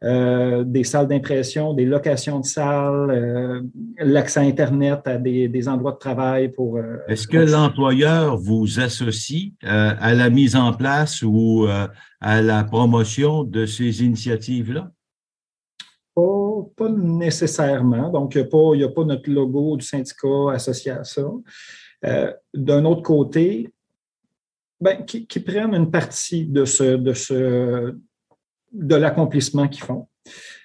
Euh, 0.04 0.64
des 0.64 0.82
salles 0.82 1.06
d'impression, 1.06 1.74
des 1.74 1.84
locations 1.84 2.40
de 2.40 2.44
salles, 2.44 3.10
euh, 3.10 3.62
l'accès 3.98 4.40
à 4.40 4.42
Internet 4.42 5.00
à 5.04 5.16
des, 5.16 5.68
endroits 5.68 5.92
de 5.92 5.98
travail 5.98 6.50
pour... 6.50 6.76
Euh, 6.76 6.96
Est-ce 7.06 7.28
que 7.28 7.36
l'employeur 7.36 8.36
vous 8.36 8.80
associe 8.80 9.52
à 9.62 10.12
la 10.14 10.28
mise 10.28 10.56
en 10.56 10.72
place 10.72 11.22
ou 11.22 11.68
à 12.20 12.42
la 12.42 12.64
promotion 12.64 13.44
de 13.44 13.64
ces 13.64 14.02
initiatives-là? 14.02 14.90
Pas, 16.14 16.88
nécessairement. 16.88 18.10
Donc, 18.10 18.34
il 18.34 18.48
n'y 18.76 18.84
a, 18.84 18.88
pas 18.88 19.04
notre 19.04 19.30
logo 19.30 19.76
du 19.76 19.86
syndicat 19.86 20.52
associé 20.52 20.92
à 20.92 21.04
ça. 21.04 21.22
D'un 22.54 22.84
autre 22.84 23.02
côté, 23.02 23.70
ben, 24.80 25.04
qui, 25.04 25.26
qui, 25.26 25.38
prennent 25.38 25.74
une 25.74 25.90
partie 25.92 26.44
de 26.44 26.64
ce, 26.64 26.96
de 26.96 27.12
ce, 27.12 27.94
de 28.72 28.94
l'accomplissement 28.94 29.68
qu'ils 29.68 29.84
font. 29.84 30.08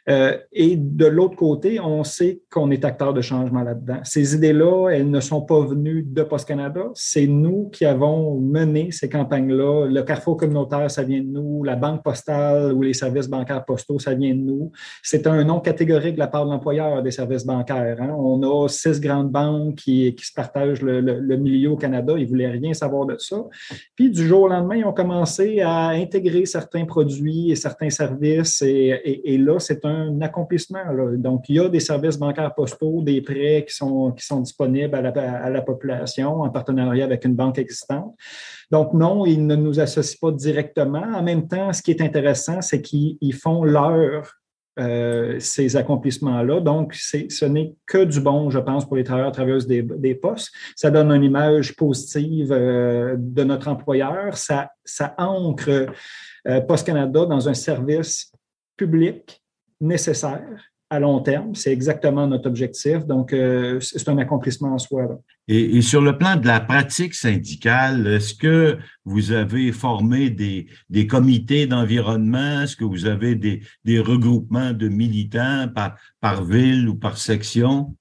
Euh, 0.10 0.38
et 0.54 0.76
de 0.78 1.06
l'autre 1.06 1.36
côté, 1.36 1.80
on 1.80 2.04
sait 2.04 2.42
qu'on 2.50 2.72
est 2.72 2.86
acteur 2.86 3.14
de 3.14 3.22
changement 3.22 3.62
là-dedans. 3.62 4.00
Ces 4.04 4.36
idées-là, 4.36 4.90
elles 4.90 5.10
ne 5.10 5.20
sont 5.20 5.42
pas 5.42 5.60
venues 5.60 6.04
de 6.04 6.24
Post 6.24 6.48
Canada. 6.48 6.86
C'est 6.94 7.28
nous 7.28 7.70
qui 7.70 7.86
avons 7.86 8.40
mené 8.40 8.92
ces 8.92 9.10
campagnes-là. 9.10 9.88
Le 9.88 10.04
Carrefour 10.04 10.38
communautaire, 10.38 10.90
ça 10.90 11.04
vient 11.04 11.22
de 11.22 11.28
nous. 11.28 11.64
La 11.64 11.76
Banque 11.76 12.04
postale 12.04 12.74
ou 12.74 12.82
les 12.82 12.94
services 12.94 13.28
bancaires 13.28 13.66
postaux, 13.66 14.00
ça 14.00 14.14
vient 14.14 14.34
de 14.34 14.42
nous. 14.42 14.72
C'est 15.04 15.28
un 15.28 15.44
nom 15.44 15.60
catégorique 15.60 16.16
de 16.16 16.20
la 16.20 16.28
part 16.28 16.46
de 16.46 16.52
l'employeur 16.52 17.04
des 17.04 17.12
services 17.12 17.46
bancaires. 17.46 17.98
Hein. 18.00 18.16
On 18.18 18.42
a 18.44 18.68
six 18.70 19.00
grandes 19.02 19.32
banques 19.32 19.76
qui, 19.76 20.16
se 20.18 20.34
partagent 20.34 20.82
le, 20.82 21.38
milieu 21.38 21.72
au 21.72 21.78
Canada. 21.78 22.14
Ils 22.18 22.24
ne 22.24 22.28
voulaient 22.28 22.50
rien 22.50 22.74
savoir 22.74 23.06
de 23.06 23.18
ça. 23.18 23.38
Puis 23.96 24.10
du 24.10 24.28
jour 24.28 24.44
au 24.44 24.48
lendemain, 24.48 24.76
ils 24.76 24.86
ont 24.86 24.94
commencé 24.94 25.62
à 25.62 25.90
intégrer 25.90 26.46
certains 26.46 26.86
produits 26.86 27.52
et 27.52 27.56
certains 27.56 27.90
services. 27.90 28.62
Et, 28.62 29.38
là, 29.38 29.60
c'est 29.60 29.86
un 29.86 29.97
accomplissement. 30.22 30.84
Donc, 31.16 31.50
il 31.50 31.56
y 31.56 31.60
a 31.60 31.70
des 31.70 31.80
services 31.80 32.18
bancaires 32.18 32.54
postaux, 32.54 33.01
des 33.01 33.22
prêts 33.22 33.66
qui 33.68 33.75
sont, 33.75 34.12
qui 34.12 34.25
sont 34.25 34.42
disponibles 34.42 34.96
à 34.96 35.01
la, 35.01 35.12
à 35.46 35.50
la 35.50 35.62
population 35.62 36.42
en 36.42 36.50
partenariat 36.50 37.06
avec 37.06 37.25
une 37.25 37.36
banque 37.36 37.60
existante. 37.60 38.16
Donc, 38.72 38.94
non, 38.94 39.25
ils 39.25 39.46
ne 39.46 39.56
nous 39.56 39.80
associent 39.80 40.18
pas 40.22 40.32
directement. 40.32 41.06
En 41.16 41.24
même 41.24 41.48
temps, 41.48 41.72
ce 41.74 41.82
qui 41.82 41.92
est 41.92 42.01
intéressant, 42.01 42.62
c'est 42.62 42.82
qu'ils 42.82 43.34
font 43.34 43.63
leur 43.63 44.34
euh, 44.80 45.38
ces 45.39 45.75
accomplissements-là. 45.75 46.60
Donc, 46.60 46.94
ce 46.94 47.46
n'est 47.46 47.74
que 47.88 48.04
du 48.04 48.20
bon, 48.20 48.51
je 48.51 48.60
pense, 48.60 48.86
pour 48.86 48.96
les 48.96 49.04
travailleurs 49.04 49.32
travailleuses 49.32 49.66
des, 49.66 49.82
des 49.82 50.13
postes. 50.13 50.51
Ça 50.75 50.92
donne 50.92 51.12
une 51.12 51.24
image 51.24 51.75
positive 51.75 52.51
euh, 52.51 53.16
de 53.18 53.44
notre 53.44 53.70
employeur. 53.70 54.38
Ça, 54.38 54.70
ça 54.86 55.16
ancre 55.18 55.88
euh, 56.48 56.62
Post 56.62 56.86
Canada 56.86 57.25
dans 57.25 57.50
un 57.50 57.56
service 57.56 58.32
public 58.75 59.42
nécessaire 59.82 60.72
à 60.90 61.00
long 61.00 61.20
terme. 61.20 61.54
C'est 61.54 61.72
exactement 61.72 62.28
notre 62.28 62.48
objectif. 62.48 63.06
Donc, 63.06 63.34
euh, 63.34 63.80
c'est 63.82 64.08
un 64.08 64.18
accomplissement 64.18 64.74
en 64.74 64.78
soi. 64.78 65.20
Et, 65.48 65.82
sur 65.82 66.02
le 66.02 66.18
plan 66.18 66.38
de 66.38 66.48
la 66.48 66.60
pratique 66.60 67.14
syndicale, 67.14 68.08
est-ce 68.08 68.34
que 68.34 68.78
vous 69.04 69.32
avez 69.32 69.72
formé 69.72 70.30
des, 70.30 70.68
des 70.90 71.06
comités 71.08 71.68
d'environnement? 71.68 72.62
Est-ce 72.62 72.76
que 72.76 72.86
vous 72.86 73.06
avez 73.06 73.36
des, 73.36 73.62
des 73.84 74.00
regroupements 74.00 74.72
de 74.72 74.88
militants 74.88 75.68
par, 75.74 75.98
par 76.22 76.44
ville 76.46 76.88
ou 76.88 76.96
par 76.96 77.18
section? 77.18 77.94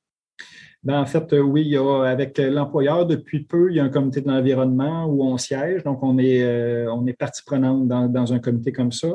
Ben, 0.85 1.01
en 1.01 1.07
fait, 1.07 1.33
euh, 1.33 1.41
oui, 1.41 1.63
il 1.63 1.73
y 1.73 1.77
a, 1.77 2.03
avec 2.05 2.39
l'employeur, 2.39 3.07
depuis 3.07 3.43
peu, 3.43 3.73
il 3.73 3.77
y 3.77 3.81
a 3.81 3.85
un 3.85 3.89
comité 3.89 4.21
d'environnement 4.21 5.07
où 5.07 5.25
on 5.25 5.37
siège. 5.37 5.83
Donc, 5.83 6.01
on 6.05 6.17
est, 6.19 6.45
euh, 6.45 6.93
on 6.93 7.05
est 7.09 7.13
partie 7.13 7.43
prenante 7.45 7.89
dans, 7.89 8.07
dans, 8.07 8.33
un 8.33 8.39
comité 8.39 8.71
comme 8.71 8.93
ça. 8.93 9.09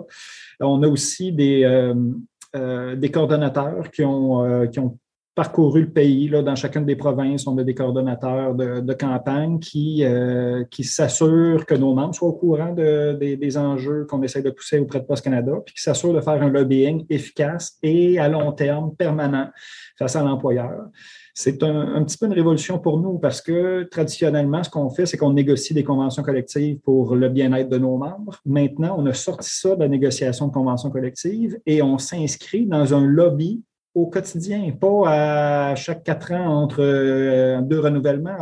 On 0.59 0.83
a 0.83 0.87
aussi 0.89 1.31
des, 1.31 1.63
euh, 1.63 1.93
des 2.53 3.11
coordonnateurs 3.11 3.91
qui 3.91 4.03
ont, 4.03 4.43
euh, 4.43 4.67
qui 4.67 4.79
ont 4.79 4.97
parcouru 5.33 5.81
le 5.81 5.89
pays. 5.89 6.27
Là, 6.27 6.41
dans 6.41 6.55
chacune 6.55 6.85
des 6.85 6.95
provinces, 6.95 7.47
on 7.47 7.57
a 7.57 7.63
des 7.63 7.73
coordonnateurs 7.73 8.53
de, 8.53 8.93
campagne 8.93 9.59
qui, 9.59 10.03
euh, 10.03 10.65
qui 10.69 10.83
s'assurent 10.83 11.65
que 11.65 11.75
nos 11.75 11.93
membres 11.93 12.13
soient 12.13 12.27
au 12.27 12.33
courant 12.33 12.73
de, 12.73 13.13
des, 13.13 13.57
enjeux 13.57 14.05
qu'on 14.09 14.21
essaie 14.23 14.41
de 14.41 14.49
pousser 14.49 14.79
auprès 14.79 14.99
de 14.99 15.05
Post 15.05 15.23
Canada, 15.23 15.53
puis 15.65 15.73
qui 15.75 15.81
s'assurent 15.81 16.13
de 16.13 16.21
faire 16.21 16.41
un 16.41 16.49
lobbying 16.49 17.05
efficace 17.09 17.77
et 17.81 18.19
à 18.19 18.27
long 18.27 18.51
terme 18.51 18.93
permanent 18.95 19.49
face 19.97 20.15
à 20.15 20.23
l'employeur 20.23 20.89
c'est 21.33 21.63
un, 21.63 22.03
petit 22.03 22.17
peu 22.17 22.25
une 22.25 22.33
révolution 22.33 22.79
pour 22.79 22.99
nous 22.99 23.17
parce 23.19 23.41
que 23.41 23.83
traditionnellement, 23.83 24.63
ce 24.63 24.69
qu'on 24.69 24.89
fait, 24.89 25.05
c'est 25.05 25.17
qu'on 25.17 25.33
négocie 25.33 25.73
des 25.73 25.83
conventions 25.83 26.23
collectives 26.23 26.79
pour 26.79 27.15
le 27.15 27.29
bien-être 27.29 27.69
de 27.69 27.77
nos 27.77 27.97
membres. 27.97 28.39
Maintenant, 28.45 28.95
on 28.97 29.05
a 29.05 29.13
sorti 29.13 29.49
ça 29.49 29.75
de 29.75 29.81
la 29.81 29.87
négociation 29.87 30.47
de 30.47 30.53
conventions 30.53 30.89
collectives 30.89 31.59
et 31.65 31.81
on 31.81 31.97
s'inscrit 31.97 32.65
dans 32.65 32.93
un 32.93 33.05
lobby 33.05 33.63
au 33.93 34.07
quotidien, 34.07 34.71
pas 34.79 35.71
à 35.71 35.75
chaque 35.75 36.03
quatre 36.03 36.31
ans 36.31 36.63
entre 36.63 36.81
euh, 36.81 37.61
deux 37.61 37.79
renouvellements. 37.79 38.37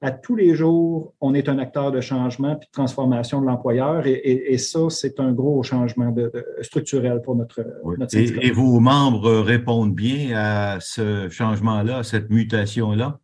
À 0.00 0.10
tous 0.10 0.36
les 0.36 0.54
jours, 0.54 1.14
on 1.20 1.34
est 1.34 1.48
un 1.48 1.58
acteur 1.58 1.92
de 1.92 2.00
changement 2.00 2.56
puis 2.56 2.68
de 2.68 2.72
transformation 2.72 3.40
de 3.40 3.46
l'employeur 3.46 4.06
et, 4.06 4.58
ça, 4.58 4.80
c'est 4.90 5.18
un 5.18 5.32
gros 5.32 5.62
changement 5.62 6.14
structurel 6.60 7.22
pour 7.22 7.36
notre, 7.36 7.64
notre 7.98 8.16
et, 8.16 8.50
vos 8.50 8.80
membres 8.80 9.40
répondent 9.40 9.94
bien 9.94 10.36
à 10.36 10.78
ce 10.80 11.28
changement-là, 11.30 11.98
à 11.98 12.02
cette 12.02 12.30
mutation-là? 12.30 13.18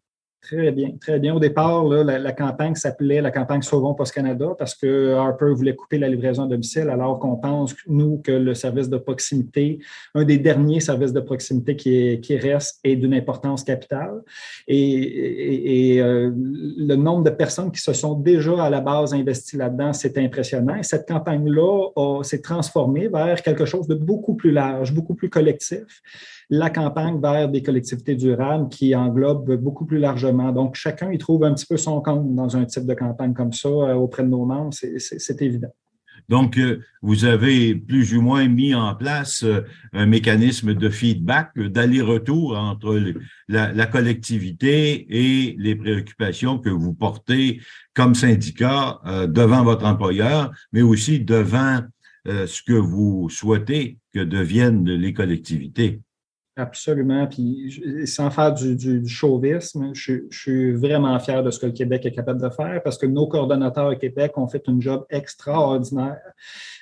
Très 0.48 0.72
bien, 0.72 0.92
très 0.98 1.18
bien. 1.18 1.34
Au 1.34 1.38
départ, 1.38 1.84
la, 1.84 2.32
campagne 2.32 2.74
s'appelait 2.74 3.20
la 3.20 3.30
campagne 3.30 3.60
Sauvons 3.60 3.92
Post-Canada 3.92 4.54
parce 4.58 4.74
que 4.74 5.12
Harper 5.12 5.52
voulait 5.54 5.76
couper 5.76 5.98
la 5.98 6.08
livraison 6.08 6.44
à 6.44 6.46
domicile 6.46 6.88
alors 6.88 7.18
qu'on 7.18 7.36
pense, 7.36 7.74
nous, 7.86 8.22
que 8.24 8.32
le 8.32 8.54
service 8.54 8.88
de 8.88 8.96
proximité, 8.96 9.78
un 10.14 10.24
des 10.24 10.38
derniers 10.38 10.80
services 10.80 11.12
de 11.12 11.20
proximité 11.20 11.76
qui, 11.76 12.18
qui 12.22 12.38
reste, 12.38 12.80
est 12.82 12.96
d'une 12.96 13.12
importance 13.12 13.62
capitale. 13.62 14.22
Et, 14.66 16.00
euh, 16.00 16.32
le 16.34 16.94
nombre 16.94 17.24
de 17.24 17.30
personnes 17.30 17.70
qui 17.70 17.82
se 17.82 17.92
sont 17.92 18.14
déjà 18.14 18.64
à 18.64 18.70
la 18.70 18.80
base 18.80 19.12
investies 19.12 19.58
là-dedans, 19.58 19.92
c'est 19.92 20.16
impressionnant. 20.16 20.76
Et 20.76 20.82
cette 20.82 21.06
campagne-là 21.06 22.22
s'est 22.22 22.40
transformée 22.40 23.08
vers 23.08 23.42
quelque 23.42 23.66
chose 23.66 23.86
de 23.86 23.94
beaucoup 23.94 24.34
plus 24.34 24.52
large, 24.52 24.94
beaucoup 24.94 25.14
plus 25.14 25.28
collectif 25.28 26.02
la 26.50 26.70
campagne 26.70 27.20
vers 27.20 27.48
des 27.48 27.62
collectivités 27.62 28.14
durables 28.14 28.68
qui 28.68 28.94
englobe 28.94 29.56
beaucoup 29.56 29.84
plus 29.84 29.98
largement. 29.98 30.50
Donc, 30.52 30.74
chacun 30.76 31.12
y 31.12 31.18
trouve 31.18 31.44
un 31.44 31.54
petit 31.54 31.66
peu 31.66 31.76
son 31.76 32.00
compte 32.00 32.34
dans 32.34 32.56
un 32.56 32.64
type 32.64 32.86
de 32.86 32.94
campagne 32.94 33.34
comme 33.34 33.52
ça 33.52 33.68
euh, 33.68 33.94
auprès 33.94 34.22
de 34.22 34.28
nos 34.28 34.46
membres, 34.46 34.72
c'est 34.72 35.42
évident. 35.42 35.74
Donc, 36.28 36.58
euh, 36.58 36.80
vous 37.00 37.24
avez 37.24 37.74
plus 37.74 38.14
ou 38.14 38.22
moins 38.22 38.48
mis 38.48 38.74
en 38.74 38.94
place 38.94 39.44
euh, 39.44 39.60
un 39.92 40.06
mécanisme 40.06 40.74
de 40.74 40.88
feedback, 40.88 41.58
d'aller-retour 41.58 42.56
entre 42.56 42.98
la, 43.48 43.86
collectivité 43.86 45.06
et 45.10 45.54
les 45.58 45.76
préoccupations 45.76 46.58
que 46.58 46.70
vous 46.70 46.94
portez 46.94 47.60
comme 47.94 48.14
syndicat 48.14 49.00
devant 49.28 49.64
votre 49.64 49.84
employeur, 49.84 50.52
mais 50.72 50.82
aussi 50.82 51.20
devant 51.20 51.80
ce 52.26 52.62
que 52.62 52.74
vous 52.74 53.28
souhaitez 53.30 53.98
que 54.12 54.20
deviennent 54.20 54.84
les 54.84 55.12
collectivités. 55.12 56.00
Absolument. 56.58 57.26
Puis 57.28 57.80
sans 58.06 58.30
faire 58.30 58.52
du, 58.52 59.06
chauvisme, 59.06 59.90
je, 59.94 60.14
suis 60.28 60.72
vraiment 60.72 61.16
fier 61.20 61.44
de 61.44 61.52
ce 61.52 61.60
que 61.60 61.66
le 61.66 61.72
Québec 61.72 62.04
est 62.04 62.10
capable 62.10 62.42
de 62.42 62.50
faire 62.50 62.82
parce 62.82 62.98
que 62.98 63.06
nos 63.06 63.28
coordonnateurs 63.28 63.92
au 63.92 63.94
Québec 63.94 64.36
ont 64.36 64.48
fait 64.48 64.64
un 64.66 64.80
job 64.80 65.06
extraordinaire. 65.08 66.18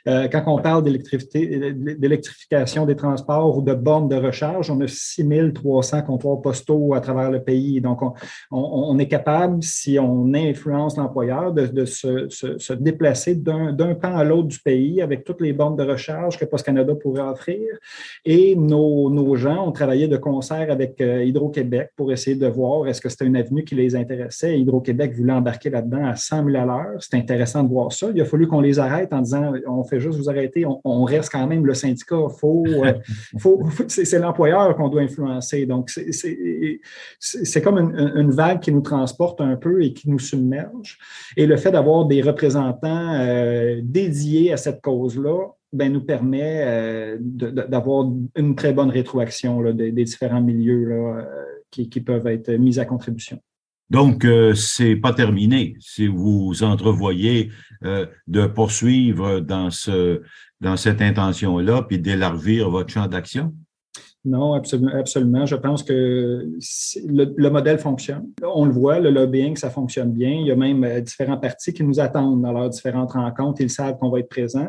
Euh, 0.08 0.28
quand 0.28 0.44
on 0.46 0.62
parle 0.62 0.82
d'électrification 0.82 2.86
des 2.86 2.96
transports 2.96 3.58
ou 3.58 3.60
de 3.60 3.74
bornes 3.74 4.08
de 4.08 4.16
recharge, 4.16 4.70
on 4.70 4.80
a 4.80 4.88
6300 4.88 6.00
comptoirs 6.02 6.40
postaux 6.40 6.94
à 6.94 7.00
travers 7.00 7.30
le 7.30 7.42
pays. 7.42 7.82
Donc, 7.82 8.00
on, 8.50 8.98
est 8.98 9.08
capable, 9.08 9.62
si 9.62 9.98
on 9.98 10.32
influence 10.32 10.96
l'employeur, 10.96 11.52
de, 11.52 11.84
se, 11.84 12.72
déplacer 12.72 13.34
d'un 13.34 13.94
pan 13.94 14.16
à 14.16 14.24
l'autre 14.24 14.48
du 14.48 14.60
pays 14.60 15.02
avec 15.02 15.24
toutes 15.24 15.42
les 15.42 15.52
bornes 15.52 15.76
de 15.76 15.82
recharge 15.82 16.38
que 16.38 16.46
Post 16.46 16.64
Canada 16.64 16.94
pourrait 16.94 17.28
offrir. 17.28 17.60
Et 18.24 18.56
nos 18.56 19.36
gens 19.36 19.65
ont 19.66 19.72
travaillé 19.72 20.08
de 20.08 20.16
concert 20.16 20.70
avec 20.70 21.00
euh, 21.00 21.24
Hydro-Québec 21.24 21.90
pour 21.96 22.12
essayer 22.12 22.36
de 22.36 22.46
voir 22.46 22.86
est-ce 22.86 23.00
que 23.00 23.08
c'était 23.08 23.26
une 23.26 23.36
avenue 23.36 23.64
qui 23.64 23.74
les 23.74 23.96
intéressait. 23.96 24.58
Hydro-Québec 24.58 25.14
voulait 25.14 25.32
embarquer 25.32 25.70
là-dedans 25.70 26.04
à 26.04 26.16
100 26.16 26.44
000 26.44 26.56
à 26.56 26.64
l'heure. 26.64 26.96
C'est 27.00 27.16
intéressant 27.16 27.62
de 27.62 27.68
voir 27.68 27.92
ça. 27.92 28.08
Il 28.14 28.20
a 28.20 28.24
fallu 28.24 28.46
qu'on 28.46 28.60
les 28.60 28.78
arrête 28.78 29.12
en 29.12 29.20
disant 29.20 29.52
on 29.66 29.84
fait 29.84 30.00
juste 30.00 30.18
vous 30.18 30.30
arrêter, 30.30 30.64
on, 30.84 31.04
reste 31.04 31.30
quand 31.30 31.46
même 31.46 31.64
le 31.66 31.74
syndicat. 31.74 32.28
Faut, 32.40 32.64
euh, 32.66 32.92
faut, 33.38 33.62
c'est 33.88 34.18
l'employeur 34.18 34.76
qu'on 34.76 34.88
doit 34.88 35.02
influencer. 35.02 35.66
Donc, 35.66 35.90
c'est 35.90 37.62
comme 37.62 37.78
une, 37.78 38.30
vague 38.30 38.60
qui 38.60 38.72
nous 38.72 38.80
transporte 38.80 39.40
un 39.40 39.56
peu 39.56 39.82
et 39.82 39.92
qui 39.92 40.10
nous 40.10 40.18
submerge. 40.18 40.98
Et 41.36 41.46
le 41.46 41.56
fait 41.56 41.70
d'avoir 41.70 42.06
des 42.06 42.22
représentants 42.22 43.14
euh, 43.14 43.80
dédiés 43.82 44.52
à 44.52 44.56
cette 44.56 44.80
cause-là, 44.80 45.52
ben, 45.76 45.92
nous 45.92 46.02
permet 46.02 46.62
euh, 46.64 47.16
d'avoir 47.20 48.10
une 48.36 48.54
très 48.56 48.72
bonne 48.72 48.90
rétroaction 48.90 49.72
des, 49.72 49.92
différents 49.92 50.42
milieux 50.42 50.84
là, 50.84 51.26
qui, 51.70 51.88
qui, 51.88 52.00
peuvent 52.00 52.26
être 52.26 52.50
mis 52.52 52.78
à 52.78 52.84
contribution. 52.84 53.40
Donc, 53.90 54.24
euh, 54.24 54.54
c'est 54.54 54.96
pas 54.96 55.12
terminé. 55.12 55.76
Si 55.78 56.08
vous 56.08 56.62
entrevoyez 56.62 57.50
euh, 57.84 58.06
de 58.26 58.46
poursuivre 58.46 59.40
dans 59.40 59.70
ce 59.70 60.22
dans 60.62 60.76
cette 60.78 61.02
intention-là, 61.02 61.82
puis 61.82 61.98
d'élargir 61.98 62.70
votre 62.70 62.88
champ 62.88 63.06
d'action? 63.06 63.52
Non, 64.24 64.54
absolument, 64.54 64.90
absolument. 64.92 65.46
Je 65.46 65.54
pense 65.54 65.82
que 65.84 66.48
le, 67.06 67.48
modèle 67.48 67.78
fonctionne. 67.78 68.30
On 68.42 68.64
le 68.64 68.72
voit, 68.72 68.98
le 68.98 69.10
lobbying, 69.10 69.54
ça 69.54 69.70
fonctionne 69.70 70.12
bien. 70.12 70.30
Il 70.30 70.46
y 70.46 70.50
a 70.50 70.56
même 70.56 70.82
euh, 70.82 71.00
différents 71.00 71.36
partis 71.36 71.72
qui 71.72 71.84
nous 71.84 72.00
attendent 72.00 72.42
dans 72.42 72.52
leurs 72.52 72.70
différentes 72.70 73.12
rencontres. 73.12 73.60
Ils 73.60 73.70
savent 73.70 73.98
qu'on 73.98 74.10
va 74.10 74.18
être 74.18 74.28
présent. 74.28 74.66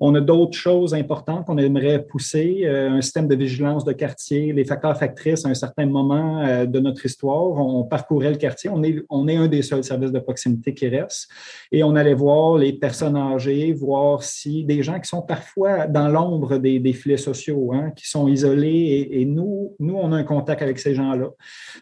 On 0.00 0.14
a 0.14 0.20
d'autres 0.20 0.56
choses 0.56 0.94
importantes 0.94 1.46
qu'on 1.46 1.58
aimerait 1.58 2.04
pousser, 2.04 2.62
euh, 2.64 2.90
un 2.90 3.00
système 3.00 3.28
de 3.28 3.34
vigilance 3.34 3.84
de 3.84 3.92
quartier, 3.92 4.52
les 4.52 4.64
facteurs 4.64 4.96
factrices 4.96 5.44
à 5.46 5.48
un 5.48 5.54
certain 5.54 5.86
moment 5.86 6.40
euh, 6.40 6.66
de 6.66 6.80
notre 6.80 7.04
histoire. 7.06 7.52
On, 7.56 7.84
parcourait 7.84 8.30
le 8.30 8.36
quartier, 8.36 8.68
on 8.70 8.82
est, 8.82 9.36
un 9.36 9.46
des 9.46 9.62
seuls 9.62 9.84
services 9.84 10.12
de 10.12 10.18
proximité 10.18 10.74
qui 10.74 10.88
reste, 10.88 11.28
et 11.70 11.84
on 11.84 11.94
allait 11.94 12.14
voir 12.14 12.58
les 12.58 12.72
personnes 12.72 13.16
âgées, 13.16 13.72
voir 13.72 14.22
si 14.22 14.64
des 14.64 14.82
gens 14.82 14.98
qui 14.98 15.08
sont 15.08 15.22
parfois 15.22 15.86
dans 15.86 16.08
l'ombre 16.08 16.58
des, 16.58 16.78
des, 16.80 16.92
filets 16.92 17.16
sociaux, 17.16 17.72
hein, 17.72 17.92
qui 17.94 18.08
sont 18.08 18.26
isolés, 18.28 19.08
et, 19.10 19.24
nous, 19.24 19.74
nous, 19.78 19.94
on 19.94 20.12
a 20.12 20.16
un 20.16 20.24
contact 20.24 20.62
avec 20.62 20.78
ces 20.78 20.94
gens-là. 20.94 21.30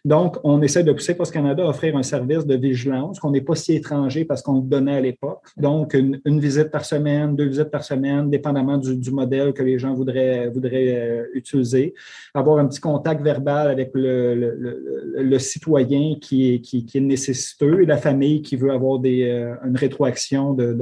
Donc, 0.04 0.36
on 0.44 0.60
essaie 0.62 0.84
de 0.84 0.92
pousser 0.92 1.14
Post 1.14 1.32
Canada 1.32 1.64
à 1.64 1.68
offrir 1.68 1.96
un 1.96 2.02
service 2.02 2.46
de 2.46 2.56
vigilance 2.56 3.18
qu'on 3.18 3.30
n'est 3.30 3.40
pas 3.40 3.54
si 3.54 3.74
étranger 3.74 4.24
parce 4.24 4.42
qu'on 4.42 4.56
le 4.56 4.62
donnait 4.62 4.96
à 4.96 5.00
l'époque. 5.00 5.46
Donc, 5.56 5.94
une 5.94 6.40
visite 6.40 6.70
par 6.70 6.84
semaine, 6.84 7.34
deux 7.34 7.46
visites 7.46 7.70
par 7.70 7.84
semaine 7.84 8.03
dépendamment 8.24 8.78
du, 8.78 9.10
modèle 9.10 9.52
que 9.52 9.62
les 9.62 9.78
gens 9.78 9.94
voudraient, 9.94 10.48
voudraient 10.48 10.96
euh, 10.96 11.24
utiliser. 11.34 11.94
Avoir 12.34 12.58
un 12.58 12.66
petit 12.66 12.80
contact 12.80 13.22
verbal 13.22 13.68
avec 13.68 13.90
le, 13.94 15.38
citoyen 15.38 16.16
qui 16.20 16.54
est, 16.54 16.60
qui, 16.60 16.86
est, 16.94 17.00
nécessiteux 17.00 17.82
et 17.82 17.86
la 17.86 17.96
famille 17.96 18.42
qui 18.42 18.56
veut 18.56 18.70
avoir 18.70 18.98
des, 18.98 19.24
euh, 19.24 19.54
une 19.66 19.76
rétroaction 19.76 20.54
de, 20.54 20.72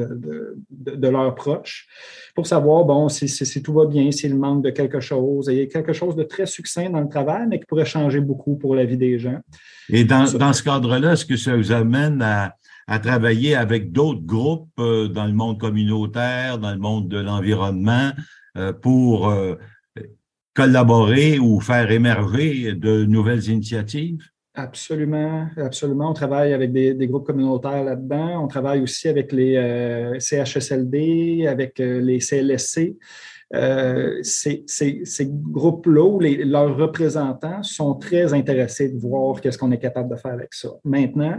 de, 0.70 1.08
leurs 1.08 1.34
proches 1.34 1.86
pour 2.34 2.46
savoir, 2.46 2.84
bon, 2.84 3.08
si, 3.08 3.28
si, 3.28 3.62
tout 3.62 3.74
va 3.74 3.86
bien, 3.86 4.10
s'il 4.10 4.36
manque 4.36 4.64
de 4.64 4.70
quelque 4.70 5.00
chose. 5.00 5.48
Il 5.50 5.58
y 5.58 5.62
a 5.62 5.66
quelque 5.66 5.92
chose 5.92 6.16
de 6.16 6.22
très 6.22 6.46
succinct 6.46 6.90
dans 6.90 7.00
le 7.00 7.08
travail, 7.08 7.46
mais 7.48 7.58
qui 7.58 7.66
pourrait 7.66 7.84
changer 7.84 8.20
beaucoup 8.20 8.56
pour 8.56 8.74
la 8.74 8.84
vie 8.84 8.96
des 8.96 9.18
gens. 9.18 9.38
Et 9.88 10.04
dans, 10.04 10.24
dans 10.38 10.52
ce 10.52 10.62
cadre-là, 10.62 11.12
est-ce 11.12 11.26
que 11.26 11.36
ça 11.36 11.56
vous 11.56 11.72
amène 11.72 12.22
à 12.22 12.56
à 12.86 12.98
travailler 12.98 13.54
avec 13.54 13.92
d'autres 13.92 14.24
groupes 14.24 14.68
euh, 14.78 15.08
dans 15.08 15.26
le 15.26 15.32
monde 15.32 15.58
communautaire, 15.60 16.58
dans 16.58 16.72
le 16.72 16.78
monde 16.78 17.08
de 17.08 17.18
l'environnement, 17.18 18.10
euh, 18.56 18.72
pour 18.72 19.28
euh, 19.28 19.54
collaborer 20.54 21.38
ou 21.38 21.60
faire 21.60 21.90
émerger 21.90 22.74
de 22.74 23.04
nouvelles 23.04 23.48
initiatives? 23.48 24.22
Absolument, 24.54 25.48
absolument. 25.56 26.10
On 26.10 26.14
travaille 26.14 26.52
avec 26.52 26.72
des, 26.72 27.06
groupes 27.06 27.26
communautaires 27.26 27.84
là-dedans. 27.84 28.44
On 28.44 28.48
travaille 28.48 28.82
aussi 28.82 29.08
avec 29.08 29.32
les 29.32 29.54
CHSLD, 30.18 31.46
avec 31.46 31.78
les 31.78 32.18
CLSC. 32.18 32.98
Euh, 33.54 34.18
ces, 34.22 34.64
groupes-là, 35.28 36.18
leurs 36.44 36.76
représentants 36.76 37.62
sont 37.62 37.94
très 37.94 38.32
intéressés 38.32 38.88
de 38.88 38.98
voir 38.98 39.40
qu'est-ce 39.40 39.58
qu'on 39.58 39.72
est 39.72 39.78
capable 39.78 40.10
de 40.10 40.16
faire 40.16 40.32
avec 40.32 40.54
ça. 40.54 40.70
Maintenant, 40.84 41.36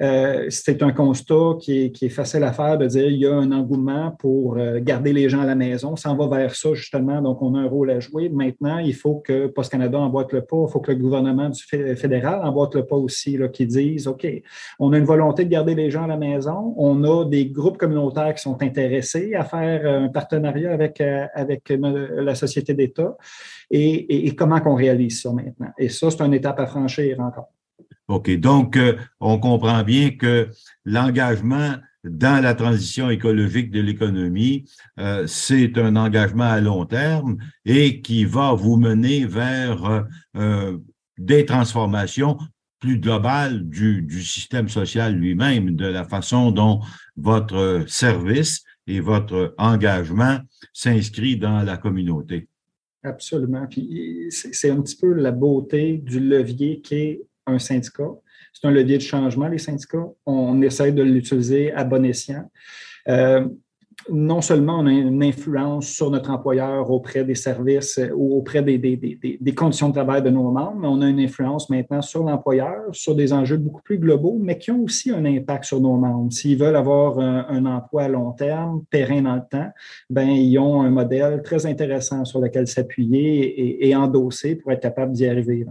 euh, 0.00 0.46
c'est 0.48 0.82
un 0.82 0.92
constat 0.92 1.56
qui 1.60 1.92
est, 2.00 2.08
facile 2.08 2.42
à 2.44 2.52
faire 2.52 2.78
de 2.78 2.86
dire 2.86 3.06
il 3.06 3.18
y 3.18 3.26
a 3.26 3.34
un 3.34 3.52
engouement 3.52 4.16
pour 4.18 4.56
euh, 4.56 4.80
garder 4.80 5.12
les 5.12 5.28
gens 5.28 5.42
à 5.42 5.46
la 5.46 5.54
maison. 5.54 5.96
Ça 5.96 6.10
en 6.10 6.16
va 6.16 6.38
vers 6.38 6.54
ça, 6.54 6.72
justement. 6.72 7.20
Donc, 7.20 7.42
on 7.42 7.54
a 7.54 7.60
un 7.60 7.68
rôle 7.68 7.90
à 7.90 8.00
jouer. 8.00 8.28
Maintenant, 8.28 8.78
il 8.78 8.94
faut 8.94 9.16
que 9.16 9.46
Post 9.46 9.70
Canada 9.70 9.98
emboîte 9.98 10.32
le 10.32 10.40
pas. 10.40 10.64
Il 10.66 10.72
faut 10.72 10.80
que 10.80 10.92
le 10.92 10.98
gouvernement 10.98 11.50
fédéral 11.52 12.40
emboîte 12.42 12.74
le 12.74 12.86
pas 12.86 12.96
aussi, 12.96 13.36
là, 13.36 13.48
qui 13.48 13.66
disent 13.66 14.06
OK, 14.06 14.26
on 14.78 14.92
a 14.92 14.98
une 14.98 15.04
volonté 15.04 15.44
de 15.44 15.50
garder 15.50 15.74
les 15.74 15.90
gens 15.90 16.04
à 16.04 16.08
la 16.08 16.16
maison. 16.16 16.74
On 16.78 17.04
a 17.04 17.24
des 17.26 17.46
groupes 17.46 17.76
communautaires 17.76 18.34
qui 18.34 18.42
sont 18.42 18.62
intéressés 18.62 19.34
à 19.34 19.44
faire 19.44 19.86
un 19.86 20.08
partenariat 20.08 20.72
avec, 20.72 21.00
avec 21.00 21.49
avec 21.50 21.68
la 21.68 22.34
société 22.34 22.74
d'État 22.74 23.16
et, 23.70 24.34
comment 24.36 24.60
qu'on 24.60 24.74
réalise 24.74 25.22
ça 25.22 25.32
maintenant. 25.32 25.70
Et 25.78 25.88
ça, 25.88 26.10
c'est 26.10 26.22
une 26.22 26.34
étape 26.34 26.60
à 26.60 26.66
franchir 26.66 27.20
encore. 27.20 27.52
OK. 28.08 28.30
Donc, 28.38 28.76
euh, 28.76 28.96
on 29.20 29.38
comprend 29.38 29.82
bien 29.84 30.10
que 30.10 30.48
l'engagement 30.84 31.76
dans 32.02 32.42
la 32.42 32.54
transition 32.54 33.10
écologique 33.10 33.70
de 33.70 33.80
l'économie, 33.80 34.64
euh, 34.98 35.26
c'est 35.26 35.76
un 35.78 35.96
engagement 35.96 36.44
à 36.50 36.60
long 36.60 36.86
terme 36.86 37.36
et 37.64 38.00
qui 38.00 38.24
va 38.24 38.54
vous 38.54 38.76
mener 38.76 39.26
vers 39.26 40.06
euh, 40.36 40.78
des 41.18 41.44
transformations 41.44 42.38
plus 42.80 42.98
globales 42.98 43.68
du, 43.68 44.02
du 44.02 44.22
système 44.22 44.68
social 44.68 45.14
lui-même, 45.14 45.76
de 45.76 45.86
la 45.86 46.04
façon 46.04 46.50
dont 46.50 46.80
votre 47.16 47.84
service 47.86 48.64
et 48.90 49.00
votre 49.00 49.54
engagement 49.58 50.38
s'inscrit 50.72 51.36
dans 51.36 51.62
la 51.62 51.76
communauté. 51.76 52.48
Absolument. 53.02 53.66
Puis 53.66 54.26
c'est 54.30 54.70
un 54.70 54.80
petit 54.82 54.96
peu 54.96 55.12
la 55.12 55.30
beauté 55.30 55.98
du 55.98 56.20
levier 56.20 56.80
qu'est 56.80 57.22
un 57.46 57.58
syndicat. 57.58 58.10
C'est 58.52 58.66
un 58.66 58.70
levier 58.70 58.98
de 58.98 59.02
changement, 59.02 59.48
les 59.48 59.58
syndicats. 59.58 60.08
On 60.26 60.60
essaie 60.60 60.92
de 60.92 61.02
l'utiliser 61.02 61.72
à 61.72 61.84
bon 61.84 62.04
escient. 62.04 62.50
Euh, 63.08 63.48
non 64.08 64.40
seulement 64.40 64.80
on 64.80 64.86
a 64.86 64.92
une 64.92 65.22
influence 65.22 65.88
sur 65.88 66.10
notre 66.10 66.30
employeur 66.30 66.90
auprès 66.90 67.24
des 67.24 67.34
services 67.34 67.98
euh, 67.98 68.10
ou 68.14 68.38
auprès 68.38 68.62
des, 68.62 69.54
conditions 69.54 69.88
de 69.88 69.94
travail 69.94 70.22
de 70.22 70.30
nos 70.30 70.50
membres, 70.50 70.76
mais 70.80 70.88
on 70.88 71.00
a 71.02 71.08
une 71.08 71.20
influence 71.20 71.68
maintenant 71.68 72.02
sur 72.02 72.24
l'employeur, 72.24 72.82
sur 72.92 73.14
des 73.14 73.32
enjeux 73.32 73.58
beaucoup 73.58 73.82
plus 73.82 73.98
globaux, 73.98 74.38
mais 74.40 74.58
qui 74.58 74.70
ont 74.70 74.82
aussi 74.82 75.10
un 75.10 75.24
impact 75.24 75.64
sur 75.64 75.80
nos 75.80 75.96
membres. 75.96 76.32
S'ils 76.32 76.58
veulent 76.58 76.76
avoir 76.76 77.18
un, 77.18 77.66
emploi 77.66 78.04
à 78.04 78.08
long 78.08 78.32
terme, 78.32 78.82
périn 78.90 79.22
dans 79.22 79.34
le 79.34 79.42
temps, 79.50 79.70
ben 80.08 80.28
ils 80.28 80.58
ont 80.58 80.82
un 80.82 80.90
modèle 80.90 81.42
très 81.42 81.66
intéressant 81.66 82.24
sur 82.24 82.40
lequel 82.40 82.66
s'appuyer 82.66 83.86
et, 83.86 83.94
endosser 83.94 84.56
pour 84.56 84.72
être 84.72 84.80
capable 84.80 85.12
d'y 85.12 85.26
arriver. 85.26 85.66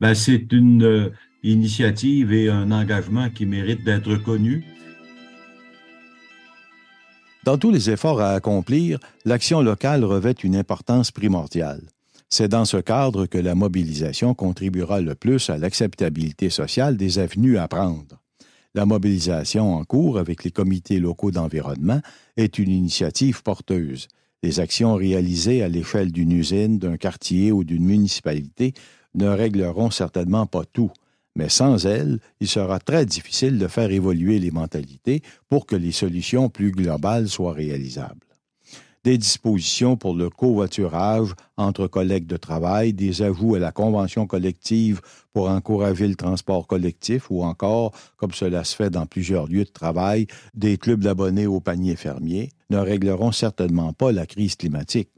Ben, 0.00 0.14
c'est 0.14 0.52
une 0.52 0.84
euh, 0.84 1.10
initiative 1.42 2.32
et 2.32 2.50
un 2.50 2.70
engagement 2.70 3.30
qui 3.30 3.46
mérite 3.46 3.82
d'être 3.84 4.16
connu. 4.16 4.64
Dans 7.46 7.58
tous 7.58 7.70
les 7.70 7.90
efforts 7.90 8.20
à 8.20 8.30
accomplir, 8.30 8.98
l'action 9.24 9.62
locale 9.62 10.04
revêt 10.04 10.32
une 10.32 10.56
importance 10.56 11.12
primordiale. 11.12 11.80
C'est 12.28 12.48
dans 12.48 12.64
ce 12.64 12.78
cadre 12.78 13.26
que 13.26 13.38
la 13.38 13.54
mobilisation 13.54 14.34
contribuera 14.34 15.00
le 15.00 15.14
plus 15.14 15.48
à 15.48 15.56
l'acceptabilité 15.56 16.50
sociale 16.50 16.96
des 16.96 17.20
avenues 17.20 17.56
à 17.56 17.68
prendre. 17.68 18.20
La 18.74 18.84
mobilisation 18.84 19.76
en 19.76 19.84
cours 19.84 20.18
avec 20.18 20.42
les 20.42 20.50
comités 20.50 20.98
locaux 20.98 21.30
d'environnement 21.30 22.00
est 22.36 22.58
une 22.58 22.72
initiative 22.72 23.44
porteuse. 23.44 24.08
Les 24.42 24.58
actions 24.58 24.96
réalisées 24.96 25.62
à 25.62 25.68
l'échelle 25.68 26.10
d'une 26.10 26.32
usine, 26.32 26.80
d'un 26.80 26.96
quartier 26.96 27.52
ou 27.52 27.62
d'une 27.62 27.84
municipalité 27.84 28.74
ne 29.14 29.28
régleront 29.28 29.92
certainement 29.92 30.46
pas 30.46 30.64
tout, 30.64 30.90
mais 31.36 31.50
sans 31.50 31.86
elle, 31.86 32.18
il 32.40 32.48
sera 32.48 32.80
très 32.80 33.06
difficile 33.06 33.58
de 33.58 33.68
faire 33.68 33.90
évoluer 33.90 34.40
les 34.40 34.50
mentalités 34.50 35.22
pour 35.48 35.66
que 35.66 35.76
les 35.76 35.92
solutions 35.92 36.48
plus 36.48 36.72
globales 36.72 37.28
soient 37.28 37.52
réalisables. 37.52 38.26
Des 39.04 39.18
dispositions 39.18 39.96
pour 39.96 40.16
le 40.16 40.30
covoiturage 40.30 41.32
entre 41.56 41.86
collègues 41.86 42.26
de 42.26 42.36
travail, 42.36 42.92
des 42.92 43.22
ajouts 43.22 43.54
à 43.54 43.60
la 43.60 43.70
convention 43.70 44.26
collective 44.26 45.00
pour 45.32 45.48
encourager 45.48 46.08
le 46.08 46.16
transport 46.16 46.66
collectif 46.66 47.30
ou 47.30 47.44
encore, 47.44 47.92
comme 48.16 48.32
cela 48.32 48.64
se 48.64 48.74
fait 48.74 48.90
dans 48.90 49.06
plusieurs 49.06 49.46
lieux 49.46 49.64
de 49.64 49.70
travail, 49.70 50.26
des 50.54 50.76
clubs 50.76 51.04
d'abonnés 51.04 51.46
au 51.46 51.60
panier 51.60 51.94
fermier 51.94 52.50
ne 52.70 52.78
régleront 52.78 53.30
certainement 53.30 53.92
pas 53.92 54.10
la 54.10 54.26
crise 54.26 54.56
climatique, 54.56 55.10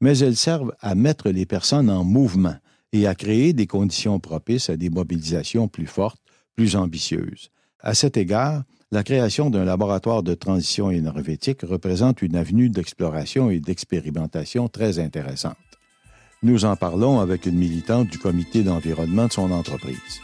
mais 0.00 0.18
elles 0.18 0.34
servent 0.34 0.74
à 0.80 0.96
mettre 0.96 1.28
les 1.28 1.46
personnes 1.46 1.90
en 1.90 2.02
mouvement 2.02 2.56
et 2.92 3.06
à 3.06 3.14
créer 3.14 3.52
des 3.52 3.66
conditions 3.66 4.18
propices 4.18 4.70
à 4.70 4.76
des 4.76 4.90
mobilisations 4.90 5.68
plus 5.68 5.86
fortes, 5.86 6.20
plus 6.56 6.76
ambitieuses. 6.76 7.50
À 7.80 7.94
cet 7.94 8.16
égard, 8.16 8.64
la 8.90 9.04
création 9.04 9.50
d'un 9.50 9.64
laboratoire 9.64 10.22
de 10.22 10.34
transition 10.34 10.90
énergétique 10.90 11.60
représente 11.62 12.22
une 12.22 12.36
avenue 12.36 12.70
d'exploration 12.70 13.50
et 13.50 13.60
d'expérimentation 13.60 14.68
très 14.68 14.98
intéressante. 14.98 15.56
Nous 16.42 16.64
en 16.64 16.76
parlons 16.76 17.20
avec 17.20 17.46
une 17.46 17.56
militante 17.56 18.08
du 18.08 18.18
comité 18.18 18.62
d'environnement 18.62 19.26
de 19.26 19.32
son 19.32 19.50
entreprise. 19.50 20.20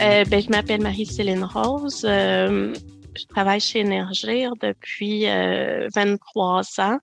Euh, 0.00 0.24
ben, 0.24 0.42
je 0.42 0.48
m'appelle 0.48 0.80
Marie-Céline 0.80 1.44
Rose. 1.44 2.04
Euh, 2.04 2.74
je 3.14 3.24
travaille 3.26 3.60
chez 3.60 3.80
Énergir 3.80 4.54
depuis 4.60 5.26
23 5.94 6.62
euh, 6.78 6.82
ans. 6.82 6.98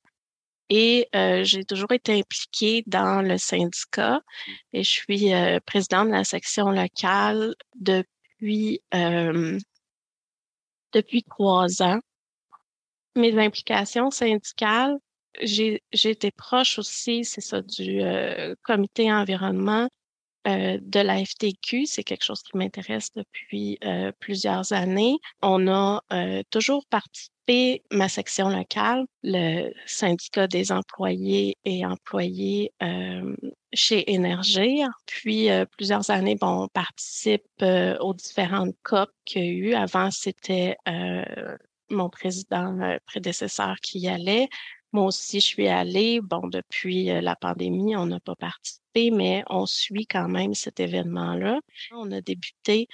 Et 0.69 1.07
euh, 1.15 1.43
j'ai 1.43 1.65
toujours 1.65 1.91
été 1.91 2.19
impliquée 2.19 2.83
dans 2.85 3.21
le 3.23 3.37
syndicat 3.37 4.21
et 4.71 4.83
je 4.83 4.89
suis 4.89 5.33
euh, 5.33 5.59
présidente 5.65 6.07
de 6.07 6.13
la 6.13 6.23
section 6.23 6.69
locale 6.69 7.55
depuis 7.75 8.81
euh, 8.93 9.57
depuis 10.93 11.23
trois 11.23 11.81
ans. 11.81 11.99
Mes 13.15 13.37
implications 13.43 14.11
syndicales, 14.11 14.97
j'ai 15.41 15.81
été 15.91 16.31
proche 16.31 16.77
aussi, 16.77 17.25
c'est 17.25 17.41
ça, 17.41 17.61
du 17.61 18.01
comité 18.63 19.11
environnement 19.11 19.89
de 20.45 20.99
la 20.99 21.23
FTQ. 21.25 21.85
C'est 21.85 22.03
quelque 22.03 22.23
chose 22.23 22.41
qui 22.41 22.57
m'intéresse 22.57 23.11
depuis 23.13 23.77
plusieurs 24.19 24.71
années. 24.73 25.17
On 25.41 25.67
a 25.67 26.01
toujours 26.49 26.85
participé 26.87 27.38
ma 27.91 28.09
section 28.09 28.49
locale, 28.49 29.05
le 29.23 29.71
syndicat 29.85 30.47
des 30.47 30.71
employés 30.71 31.57
et 31.65 31.85
employés 31.85 32.71
euh, 32.83 33.35
chez 33.73 34.11
Énergie. 34.11 34.81
Puis 35.05 35.49
euh, 35.49 35.65
plusieurs 35.65 36.09
années, 36.09 36.35
bon, 36.35 36.63
on 36.63 36.67
participe 36.67 37.43
euh, 37.61 37.97
aux 37.99 38.13
différentes 38.13 38.75
COP 38.83 39.09
qu'il 39.25 39.43
y 39.43 39.47
a 39.47 39.51
eu. 39.51 39.73
Avant, 39.73 40.11
c'était 40.11 40.75
mon 41.89 42.09
président 42.09 42.97
prédécesseur 43.07 43.77
qui 43.81 43.99
y 43.99 44.07
allait. 44.07 44.47
Moi 44.91 45.05
aussi, 45.05 45.39
je 45.39 45.45
suis 45.45 45.67
allée. 45.67 46.19
Bon, 46.21 46.47
depuis 46.47 47.05
la 47.05 47.35
pandémie, 47.35 47.95
on 47.95 48.05
n'a 48.05 48.19
pas 48.19 48.35
participé, 48.35 49.11
mais 49.11 49.43
on 49.49 49.65
suit 49.65 50.05
quand 50.05 50.27
même 50.27 50.53
cet 50.53 50.79
événement-là. 50.79 51.59
On 51.91 52.11
a 52.11 52.21
débuté 52.21 52.87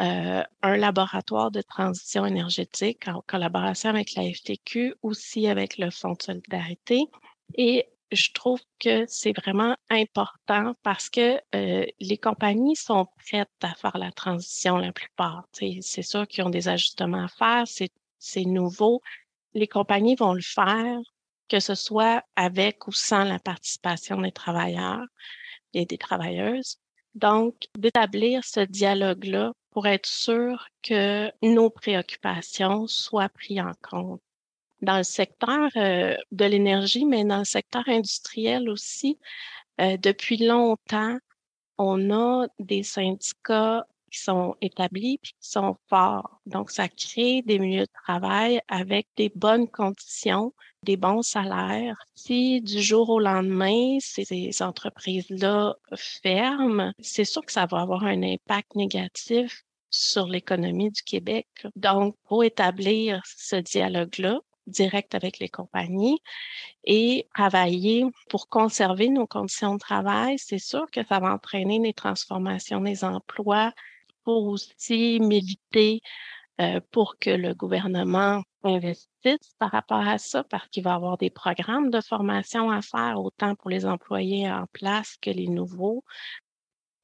euh, 0.00 0.42
un 0.62 0.76
laboratoire 0.76 1.50
de 1.50 1.62
transition 1.62 2.26
énergétique 2.26 3.06
en 3.06 3.22
collaboration 3.26 3.90
avec 3.90 4.14
la 4.14 4.24
FTQ, 4.24 4.94
aussi 5.02 5.46
avec 5.46 5.78
le 5.78 5.90
Fonds 5.90 6.14
de 6.14 6.22
solidarité. 6.22 7.06
Et 7.56 7.86
je 8.10 8.32
trouve 8.32 8.60
que 8.80 9.04
c'est 9.06 9.32
vraiment 9.32 9.76
important 9.90 10.74
parce 10.82 11.08
que 11.10 11.40
euh, 11.54 11.86
les 12.00 12.18
compagnies 12.18 12.76
sont 12.76 13.06
prêtes 13.24 13.48
à 13.62 13.74
faire 13.74 13.96
la 13.98 14.10
transition 14.10 14.78
la 14.78 14.92
plupart. 14.92 15.46
C'est 15.52 16.02
sûr 16.02 16.26
qu'ils 16.26 16.44
ont 16.44 16.50
des 16.50 16.68
ajustements 16.68 17.24
à 17.24 17.28
faire, 17.28 17.64
c'est 18.18 18.44
nouveau. 18.44 19.00
Les 19.54 19.68
compagnies 19.68 20.16
vont 20.16 20.34
le 20.34 20.42
faire, 20.42 20.98
que 21.48 21.60
ce 21.60 21.74
soit 21.74 22.24
avec 22.36 22.86
ou 22.88 22.92
sans 22.92 23.24
la 23.24 23.38
participation 23.38 24.20
des 24.20 24.32
travailleurs 24.32 25.04
et 25.72 25.86
des 25.86 25.98
travailleuses. 25.98 26.78
Donc, 27.14 27.68
d'établir 27.78 28.42
ce 28.44 28.60
dialogue-là 28.60 29.52
pour 29.74 29.88
être 29.88 30.06
sûr 30.06 30.68
que 30.82 31.30
nos 31.42 31.68
préoccupations 31.68 32.86
soient 32.86 33.28
prises 33.28 33.60
en 33.60 33.72
compte. 33.82 34.22
Dans 34.80 34.98
le 34.98 35.02
secteur 35.02 35.68
euh, 35.76 36.16
de 36.30 36.44
l'énergie, 36.44 37.04
mais 37.04 37.24
dans 37.24 37.38
le 37.38 37.44
secteur 37.44 37.82
industriel 37.88 38.70
aussi, 38.70 39.18
euh, 39.80 39.96
depuis 39.96 40.36
longtemps, 40.36 41.18
on 41.76 42.10
a 42.12 42.46
des 42.60 42.84
syndicats 42.84 43.84
sont 44.18 44.56
établis 44.60 45.14
et 45.14 45.18
qui 45.18 45.34
sont 45.40 45.76
forts. 45.88 46.40
Donc, 46.46 46.70
ça 46.70 46.88
crée 46.88 47.42
des 47.42 47.58
milieux 47.58 47.86
de 47.86 48.02
travail 48.04 48.60
avec 48.68 49.06
des 49.16 49.30
bonnes 49.34 49.68
conditions, 49.68 50.52
des 50.82 50.96
bons 50.96 51.22
salaires. 51.22 51.96
Si 52.14 52.60
du 52.60 52.80
jour 52.80 53.10
au 53.10 53.20
lendemain, 53.20 53.98
ces 54.00 54.62
entreprises-là 54.62 55.74
ferment, 55.96 56.92
c'est 56.98 57.24
sûr 57.24 57.44
que 57.44 57.52
ça 57.52 57.66
va 57.66 57.80
avoir 57.80 58.04
un 58.04 58.22
impact 58.22 58.74
négatif 58.74 59.64
sur 59.90 60.26
l'économie 60.26 60.90
du 60.90 61.02
Québec. 61.02 61.46
Donc, 61.76 62.16
pour 62.24 62.44
établir 62.44 63.22
ce 63.24 63.56
dialogue-là, 63.56 64.40
direct 64.66 65.14
avec 65.14 65.38
les 65.38 65.48
compagnies 65.48 66.18
et 66.84 67.28
travailler 67.34 68.04
pour 68.28 68.48
conserver 68.48 69.08
nos 69.08 69.26
conditions 69.26 69.74
de 69.74 69.78
travail, 69.78 70.36
c'est 70.38 70.58
sûr 70.58 70.86
que 70.90 71.04
ça 71.04 71.20
va 71.20 71.34
entraîner 71.34 71.80
des 71.80 71.92
transformations 71.92 72.80
des 72.80 73.04
emplois 73.04 73.72
pour 74.24 74.46
aussi 74.46 75.20
militer 75.20 76.00
euh, 76.60 76.80
pour 76.90 77.18
que 77.18 77.30
le 77.30 77.54
gouvernement 77.54 78.42
investisse 78.62 79.54
par 79.58 79.70
rapport 79.70 80.06
à 80.06 80.18
ça, 80.18 80.44
parce 80.44 80.68
qu'il 80.68 80.84
va 80.84 80.94
avoir 80.94 81.18
des 81.18 81.30
programmes 81.30 81.90
de 81.90 82.00
formation 82.00 82.70
à 82.70 82.80
faire, 82.80 83.20
autant 83.20 83.54
pour 83.56 83.70
les 83.70 83.86
employés 83.86 84.50
en 84.50 84.66
place 84.72 85.16
que 85.20 85.30
les 85.30 85.48
nouveaux, 85.48 86.04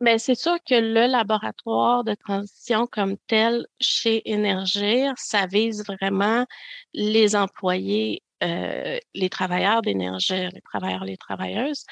mais 0.00 0.18
c'est 0.18 0.34
sûr 0.34 0.56
que 0.66 0.74
le 0.74 1.06
laboratoire 1.06 2.04
de 2.04 2.14
transition 2.14 2.86
comme 2.86 3.16
tel 3.26 3.66
chez 3.80 4.22
Énergir, 4.30 5.12
ça 5.16 5.46
vise 5.46 5.84
vraiment 5.84 6.46
les 6.94 7.36
employés, 7.36 8.22
euh, 8.42 8.98
les 9.14 9.28
travailleurs 9.28 9.82
d'Énergir, 9.82 10.50
les 10.54 10.62
travailleurs, 10.62 11.04
les 11.04 11.18
travailleuses. 11.18 11.84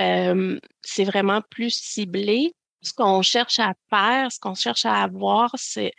Euh, 0.00 0.60
c'est 0.82 1.04
vraiment 1.04 1.40
plus 1.50 1.70
ciblé. 1.70 2.54
Ce 2.82 2.92
qu'on 2.92 3.22
cherche 3.22 3.58
à 3.58 3.74
faire, 3.90 4.32
ce 4.32 4.40
qu'on 4.40 4.54
cherche 4.54 4.86
à 4.86 5.02
avoir, 5.02 5.54
c'est 5.56 5.92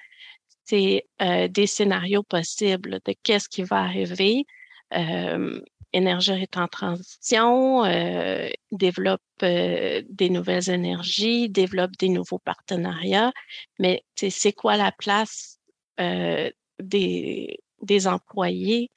euh, 1.21 1.47
des 1.47 1.67
scénarios 1.67 2.23
possibles 2.23 2.99
de 3.05 3.13
qu'est-ce 3.23 3.49
qui 3.49 3.63
va 3.63 3.77
arriver. 3.77 4.45
Euh, 4.93 5.61
Énergie 5.93 6.31
est 6.31 6.57
en 6.57 6.67
transition, 6.67 7.83
euh, 7.83 8.49
développe 8.71 9.21
euh, 9.43 10.01
des 10.09 10.29
nouvelles 10.29 10.69
énergies, 10.69 11.49
développe 11.49 11.91
des 11.99 12.07
nouveaux 12.07 12.39
partenariats, 12.39 13.33
mais 13.77 14.05
c'est 14.15 14.53
quoi 14.53 14.77
la 14.77 14.93
place 14.93 15.59
euh, 15.99 16.49
des, 16.81 17.59
des 17.81 18.07
employés 18.07 18.89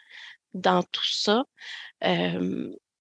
dans 0.55 0.83
tout 0.83 1.07
ça? 1.07 1.45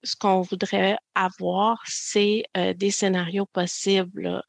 ce 0.06 0.16
qu'on 0.18 0.42
voudrait 0.42 0.98
avoir, 1.16 1.82
c'est 1.86 2.44
des 2.76 2.92
scénarios 2.92 3.46
possibles. 3.46 4.42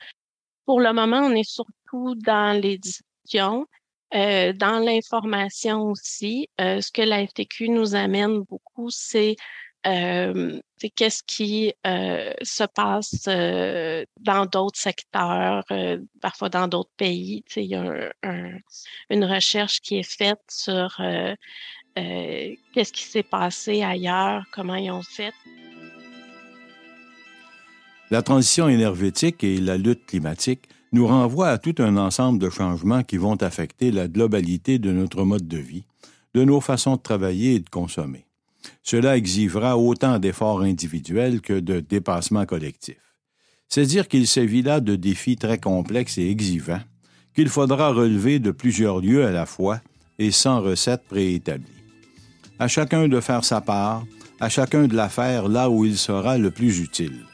Pour 0.66 0.81
le 0.81 0.92
moment, 0.92 1.20
on 1.20 1.35
est 1.35 1.48
surtout 1.48 2.14
dans 2.16 2.61
discussions, 2.61 3.66
euh, 4.14 4.53
dans 4.53 4.79
l'information 4.79 5.83
aussi, 5.90 6.48
euh, 6.61 6.81
ce 6.81 6.92
que 6.92 7.03
la 7.03 7.27
FTQ 7.27 7.68
nous 7.68 7.94
amène 7.94 8.42
beaucoup, 8.42 8.88
c'est 8.90 9.35
euh, 9.87 10.61
qu'est-ce 10.94 11.22
qui 11.27 11.74
se 11.85 12.64
passe 12.64 13.24
dans 14.20 14.46
d'autres 14.46 14.79
secteurs, 14.79 15.64
parfois 16.22 16.48
dans 16.48 16.68
d'autres 16.68 16.94
pays. 16.96 17.44
Il 17.57 17.64
y 17.64 17.74
a 17.74 18.12
une 19.11 19.24
recherche 19.24 19.81
qui 19.81 19.98
est 19.98 20.11
faite 20.11 20.40
sur 20.48 20.96
qu'est-ce 21.94 22.92
qui 22.92 23.03
s'est 23.03 23.22
passé 23.24 23.83
ailleurs, 23.83 24.44
comment 24.53 24.77
ils 24.77 24.90
ont 24.90 25.03
fait. 25.03 25.35
La 28.14 28.22
transition 28.22 28.68
énergétique 28.68 29.42
et 29.42 29.59
la 29.59 29.77
lutte 29.77 30.07
climatique 30.07 30.68
nous 30.92 31.09
renvoie 31.09 31.48
à 31.48 31.59
tout 31.59 31.74
un 31.79 31.96
ensemble 31.96 32.38
de 32.38 32.48
changements 32.48 33.03
qui 33.03 33.16
vont 33.16 33.35
affecter 33.42 33.90
la 33.90 34.07
globalité 34.07 34.79
de 34.79 34.92
notre 34.92 35.24
mode 35.24 35.48
de 35.48 35.59
vie, 35.59 35.83
de 36.33 36.44
nos 36.44 36.61
façons 36.61 36.94
de 36.94 37.03
travailler 37.03 37.57
et 37.57 37.59
de 37.59 37.68
consommer. 37.68 38.24
Cela 38.85 39.16
exigera 39.16 39.77
autant 39.77 40.20
d'efforts 40.20 40.61
individuels 40.61 41.40
que 41.40 41.59
de 41.59 41.81
dépassements 41.81 42.46
collectifs. 42.46 43.16
C'est 43.68 43.87
dire 43.87 44.07
qu'il 44.07 44.29
s'agit 44.29 44.62
là 44.62 44.79
de 44.79 44.94
défis 44.94 45.35
très 45.35 45.59
complexes 45.59 46.16
et 46.16 46.31
exigents 46.31 46.85
qu'il 47.35 47.48
faudra 47.48 47.92
relever 47.92 48.38
de 48.38 48.53
plusieurs 48.53 49.00
lieux 49.00 49.27
à 49.27 49.33
la 49.33 49.44
fois 49.44 49.81
et 50.20 50.31
sans 50.31 50.61
recette 50.61 51.03
préétablie. 51.09 51.83
À 52.61 52.68
chacun 52.68 53.09
de 53.09 53.20
faire 53.20 53.42
sa 53.42 53.61
part, 53.61 54.05
à 54.38 54.48
chacun 54.48 54.87
de 54.87 54.94
la 54.94 55.09
faire 55.09 55.48
là 55.48 55.68
où 55.68 55.85
il 55.85 55.98
sera 55.98 56.38
le 56.38 56.53
plus 56.53 56.79
utile 56.79 57.24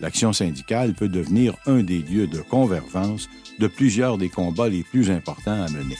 l'action 0.00 0.32
syndicale 0.32 0.94
peut 0.94 1.08
devenir 1.08 1.54
un 1.66 1.82
des 1.82 1.98
lieux 1.98 2.26
de 2.26 2.40
convergence 2.40 3.28
de 3.58 3.66
plusieurs 3.66 4.18
des 4.18 4.28
combats 4.28 4.68
les 4.68 4.82
plus 4.82 5.10
importants 5.10 5.62
à 5.62 5.68
mener. 5.70 5.96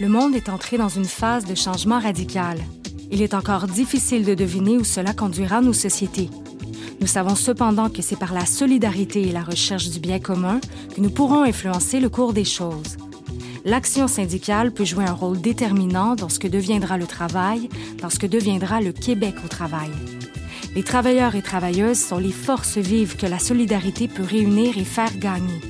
Le 0.00 0.08
monde 0.08 0.34
est 0.34 0.48
entré 0.48 0.78
dans 0.78 0.88
une 0.88 1.04
phase 1.04 1.44
de 1.44 1.54
changement 1.54 2.00
radical. 2.00 2.58
Il 3.12 3.22
est 3.22 3.34
encore 3.34 3.68
difficile 3.68 4.24
de 4.24 4.34
deviner 4.34 4.76
où 4.76 4.84
cela 4.84 5.12
conduira 5.12 5.60
nos 5.60 5.72
sociétés. 5.72 6.28
Nous 7.00 7.06
savons 7.06 7.36
cependant 7.36 7.88
que 7.88 8.02
c'est 8.02 8.18
par 8.18 8.32
la 8.32 8.46
solidarité 8.46 9.22
et 9.22 9.32
la 9.32 9.42
recherche 9.42 9.90
du 9.90 10.00
bien 10.00 10.18
commun 10.18 10.60
que 10.94 11.00
nous 11.00 11.10
pourrons 11.10 11.42
influencer 11.42 12.00
le 12.00 12.08
cours 12.08 12.32
des 12.32 12.44
choses 12.44 12.96
l'action 13.64 14.08
syndicale 14.08 14.72
peut 14.72 14.84
jouer 14.84 15.04
un 15.04 15.12
rôle 15.12 15.40
déterminant 15.40 16.14
dans 16.14 16.28
ce 16.28 16.38
que 16.38 16.48
deviendra 16.48 16.98
le 16.98 17.06
travail, 17.06 17.68
dans 18.00 18.10
ce 18.10 18.18
que 18.18 18.26
deviendra 18.26 18.80
le 18.80 18.92
Québec 18.92 19.34
au 19.44 19.48
travail. 19.48 19.90
Les 20.74 20.82
travailleurs 20.82 21.34
et 21.34 21.42
travailleuses 21.42 21.98
sont 21.98 22.18
les 22.18 22.32
forces 22.32 22.78
vives 22.78 23.16
que 23.16 23.26
la 23.26 23.38
solidarité 23.38 24.08
peut 24.08 24.22
réunir 24.22 24.78
et 24.78 24.84
faire 24.84 25.16
gagner. 25.18 25.60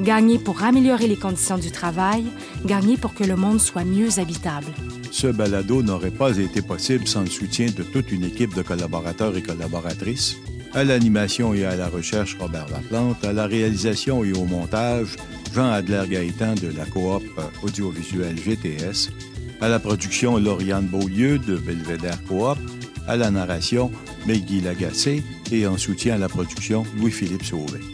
Gagner 0.00 0.38
pour 0.38 0.62
améliorer 0.62 1.06
les 1.06 1.16
conditions 1.16 1.58
du 1.58 1.70
travail, 1.70 2.24
gagner 2.64 2.96
pour 2.96 3.14
que 3.14 3.24
le 3.24 3.36
monde 3.36 3.60
soit 3.60 3.84
mieux 3.84 4.18
habitable. 4.18 4.66
Ce 5.10 5.28
balado 5.28 5.82
n'aurait 5.82 6.10
pas 6.10 6.36
été 6.38 6.60
possible 6.60 7.06
sans 7.06 7.20
le 7.20 7.30
soutien 7.30 7.66
de 7.66 7.84
toute 7.84 8.10
une 8.10 8.24
équipe 8.24 8.54
de 8.54 8.62
collaborateurs 8.62 9.36
et 9.36 9.42
collaboratrices. 9.42 10.36
À 10.74 10.82
l'animation 10.82 11.54
et 11.54 11.64
à 11.64 11.76
la 11.76 11.88
recherche, 11.88 12.36
Robert 12.38 12.66
Laplante, 12.68 13.24
à 13.24 13.32
la 13.32 13.46
réalisation 13.46 14.24
et 14.24 14.32
au 14.32 14.44
montage, 14.44 15.16
Jean-Adler-Gaétan 15.54 16.54
de 16.56 16.76
la 16.76 16.84
coop 16.84 17.22
audiovisuelle 17.62 18.36
GTS, 18.36 19.10
à 19.60 19.68
la 19.68 19.78
production 19.78 20.36
Lauriane 20.36 20.86
Beaulieu 20.86 21.38
de 21.38 21.56
Belvédère 21.56 22.22
Coop, 22.24 22.58
à 23.06 23.16
la 23.16 23.30
narration 23.30 23.92
Meggy 24.26 24.60
Lagacé 24.60 25.22
et 25.52 25.66
en 25.66 25.78
soutien 25.78 26.16
à 26.16 26.18
la 26.18 26.28
production 26.28 26.82
Louis-Philippe 26.98 27.44
Sauvé. 27.44 27.93